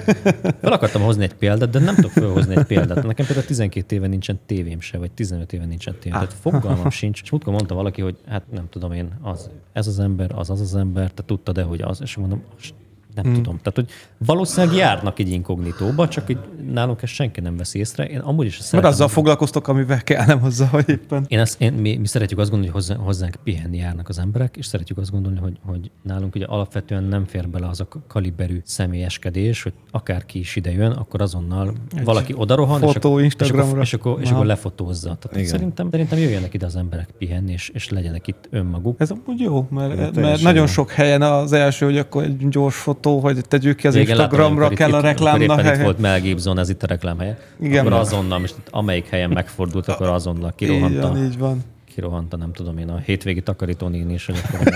[0.62, 3.02] fel akartam hozni egy példát, de nem tudok felhozni egy példát.
[3.06, 6.12] Nekem például 12 éve nincsen tévém se, vagy 15 éve nincsen tévém.
[6.12, 7.22] Tehát fogalmam sincs.
[7.22, 10.60] És múltkor mondta valaki, hogy hát nem tudom én, az, ez az ember, az az
[10.60, 12.00] az ember, te tudtad de hogy az?
[12.00, 12.74] És mondom, "St-
[13.14, 13.34] nem hmm.
[13.34, 13.58] tudom.
[13.62, 13.88] Tehát, hogy
[14.26, 16.38] valószínűleg járnak egy inkognitóba, csak így
[16.72, 18.04] nálunk ezt senki nem veszi észre.
[18.04, 18.90] Én amúgy is Mert szeretem.
[18.90, 21.24] azzal foglalkoztok, amivel kell, nem hozzá, hogy éppen.
[21.28, 24.56] Én ezt, én, mi, mi, szeretjük azt gondolni, hogy hozzá, hozzánk pihenni járnak az emberek,
[24.56, 28.60] és szeretjük azt gondolni, hogy, hogy nálunk ugye alapvetően nem fér bele az a kaliberű
[28.64, 33.22] személyeskedés, hogy akárki is ide jön, akkor azonnal Egy valaki odarohan, fotó és, akkor, és,
[33.22, 33.80] akkor, Instagramra.
[33.80, 35.16] és, akkor, és akkor lefotózza.
[35.20, 35.48] Tehát Igen.
[35.48, 39.00] szerintem, szerintem jöjjenek ide az emberek pihenni, és, és legyenek itt önmaguk.
[39.00, 40.66] Ez amúgy jó, mert, mert nagyon jó.
[40.66, 44.66] sok helyen az első, hogy akkor egy gyors fotó, hogy tegyük ki az láttam, Instagramra,
[44.66, 45.42] amikor kell a itt- amikor reklámnak.
[45.42, 45.82] éppen itt helye.
[45.84, 47.38] volt Mel Gibson, ez itt a reklámhelye.
[47.60, 47.86] Igen.
[47.86, 51.08] Akkor azonnal, most amelyik helyen megfordult, akkor azonnal Így kirohanta.
[51.08, 51.64] van, így van.
[51.94, 54.74] kirohanta, nem tudom én, a hétvégi takarító néni is, hogy akkor a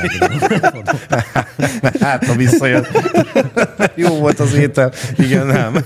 [2.00, 2.84] Hát, ha visszajön.
[3.94, 4.92] Jó volt az étel.
[5.18, 5.76] Igen, nem.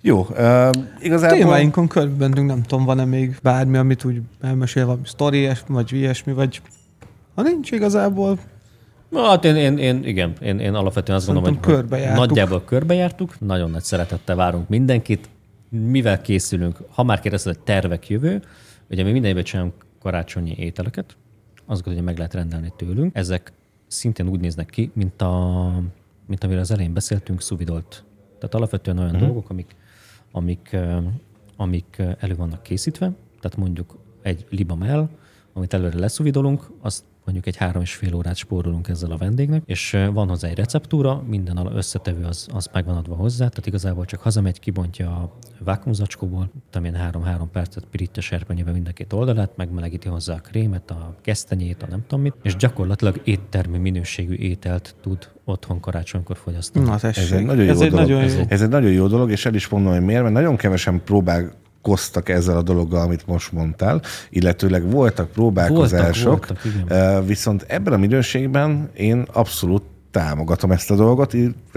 [0.00, 1.38] Jó, uh, igazából...
[1.38, 6.60] Témáinkon körbementünk, nem tudom, van-e még bármi, amit úgy elmesél, valami sztori, vagy ilyesmi, vagy
[7.34, 8.38] ha nincs igazából,
[9.12, 12.26] Hát én, én, én, igen, én, én alapvetően azt gondolom, hogy Szerintem hogy körbejártuk.
[12.26, 15.28] nagyjából körbejártuk, nagyon nagy szeretettel várunk mindenkit,
[15.68, 18.42] mivel készülünk, ha már kérdezted, hogy tervek jövő,
[18.90, 21.16] ugye mi minden évben csinálunk karácsonyi ételeket,
[21.66, 23.16] azokat ugye meg lehet rendelni tőlünk.
[23.16, 23.52] Ezek
[23.86, 25.72] szintén úgy néznek ki, mint, a,
[26.26, 28.04] mint amiről az elején beszéltünk, szuvidolt.
[28.38, 29.26] Tehát alapvetően olyan uh-huh.
[29.26, 29.76] dolgok, amik,
[30.32, 30.76] amik,
[31.56, 35.10] amik elő vannak készítve, tehát mondjuk egy libamel,
[35.52, 39.96] amit előre leszuvidolunk, azt mondjuk egy három és fél órát spórolunk ezzel a vendégnek, és
[40.12, 44.20] van hozzá egy receptúra, minden összetevő az, az meg van adva hozzá, tehát igazából csak
[44.20, 50.08] hazamegy, kibontja a vákumzacskóból, tudom én három-három percet pirítja serpenyőbe mind a két oldalát, megmelegíti
[50.08, 55.28] hozzá a krémet, a kesztenyét, a nem tudom mit, és gyakorlatilag éttermi minőségű ételt tud
[55.44, 56.84] otthon karácsonykor fogyasztani.
[56.84, 58.06] na Ez egy nagyon jó Ez egy dolog.
[58.08, 58.42] nagyon ez, jó.
[58.48, 61.00] ez egy nagyon jó dolog, és el is mondom, hogy miért, mert nagyon kevesen
[61.82, 64.00] próbálkoztak ezzel a dologgal, amit most mondtál,
[64.30, 70.94] illetőleg voltak próbálkozások, Voltak, voltak, eh, viszont ebben a minőségben én abszolút támogatom ezt a
[70.94, 71.34] dolgot,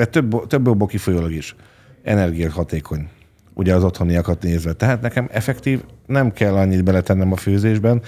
[0.10, 1.56] több, több okból kifolyólag is.
[2.04, 3.08] Energiahatékony
[3.54, 4.74] ugye az otthoniakat nézve.
[4.74, 8.02] Tehát nekem effektív nem kell annyit beletennem a főzésben.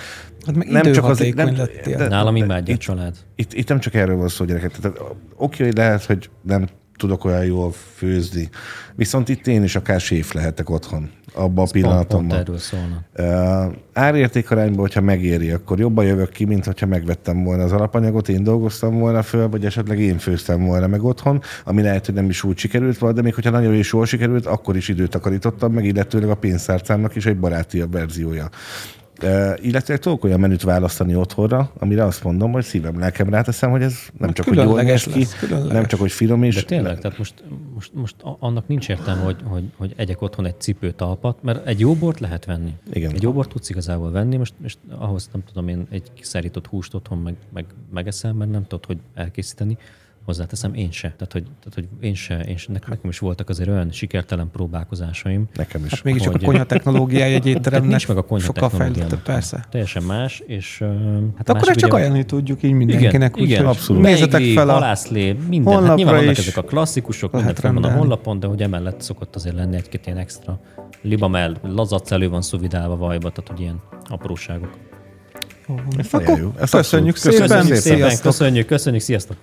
[0.46, 1.98] Hát meg nem csak az, nem, lettél.
[1.98, 3.16] de- Nálam imádja a itt- család.
[3.36, 4.72] itt, itt nem csak erről van szó, gyerekek.
[4.72, 5.00] Tehát,
[5.36, 6.68] oké, hogy lehet, hogy nem
[6.98, 8.50] tudok olyan jól főzni,
[8.96, 12.38] viszont itt én is akár séf lehetek otthon, abban a Pont, pont pillanatomban.
[12.38, 13.04] erről szólna.
[13.18, 18.44] Uh, árértékarányban, hogyha megéri, akkor jobban jövök ki, mint hogyha megvettem volna az alapanyagot, én
[18.44, 22.44] dolgoztam volna föl, vagy esetleg én főztem volna meg otthon, ami lehet, hogy nem is
[22.44, 25.86] úgy sikerült volna, de még hogyha nagyon is jól sikerült, akkor is időt takarítottam meg,
[25.86, 28.50] illetőleg a pénztárcámnak is egy barátiabb verziója.
[29.22, 33.82] Uh, illetve tudok olyan menüt választani otthonra, amire azt mondom, hogy szívem, lelkem ráteszem, hogy
[33.82, 35.74] ez nem Hát csak, hogy jól különleges ki, lesz, különleges.
[35.74, 36.56] nem csak, hogy finom is.
[36.56, 37.44] De tényleg, tehát most,
[37.74, 41.94] most, most annak nincs értelme, hogy, hogy, hogy egyek otthon egy cipőtalpat, mert egy jó
[41.96, 42.74] bort lehet venni.
[42.94, 43.12] Igen.
[43.14, 46.94] Egy jó bort tudsz igazából venni, most, most ahhoz nem tudom én egy kiszárított húst
[46.94, 49.78] otthon meg, meg, megeszel, mert nem tudod, hogy elkészíteni.
[50.26, 51.14] Hozzáteszem, én se.
[51.18, 55.46] Tehát, hogy, tehát, hogy én se, én se nekem is voltak azért olyan sikertelen próbálkozásaim.
[55.54, 55.92] Nekem is.
[55.92, 59.22] Hát mégis csak a hogy- konya technológiája egy étteremnek nincs meg a konyha sokkal fejlettebb,
[59.22, 59.66] persze.
[59.70, 60.92] Teljesen más, és hát
[61.38, 63.14] Hát akkor ezt csak ajánlani tudjuk így mindenkinek.
[63.14, 64.02] igen, igen, úgyhogy abszolút.
[64.02, 64.74] Nézzetek fel a...
[64.74, 65.84] halászlé, minden.
[65.84, 69.36] Hát nyilván vannak is ezek a klasszikusok, fenn van a honlapon, de hogy emellett szokott
[69.36, 70.60] azért lenni egy-két ilyen extra
[71.02, 74.78] libamel, lazac elő van szuvidálva vajba, tehát hogy ilyen apróságok.
[75.68, 76.54] Jó, Ezt akkor jó.
[76.60, 78.10] Ezt köszönjük, köszönjük, köszönjük szépen.
[78.10, 78.22] szépen.
[78.22, 79.38] Köszönjük, köszönjük, sziasztok.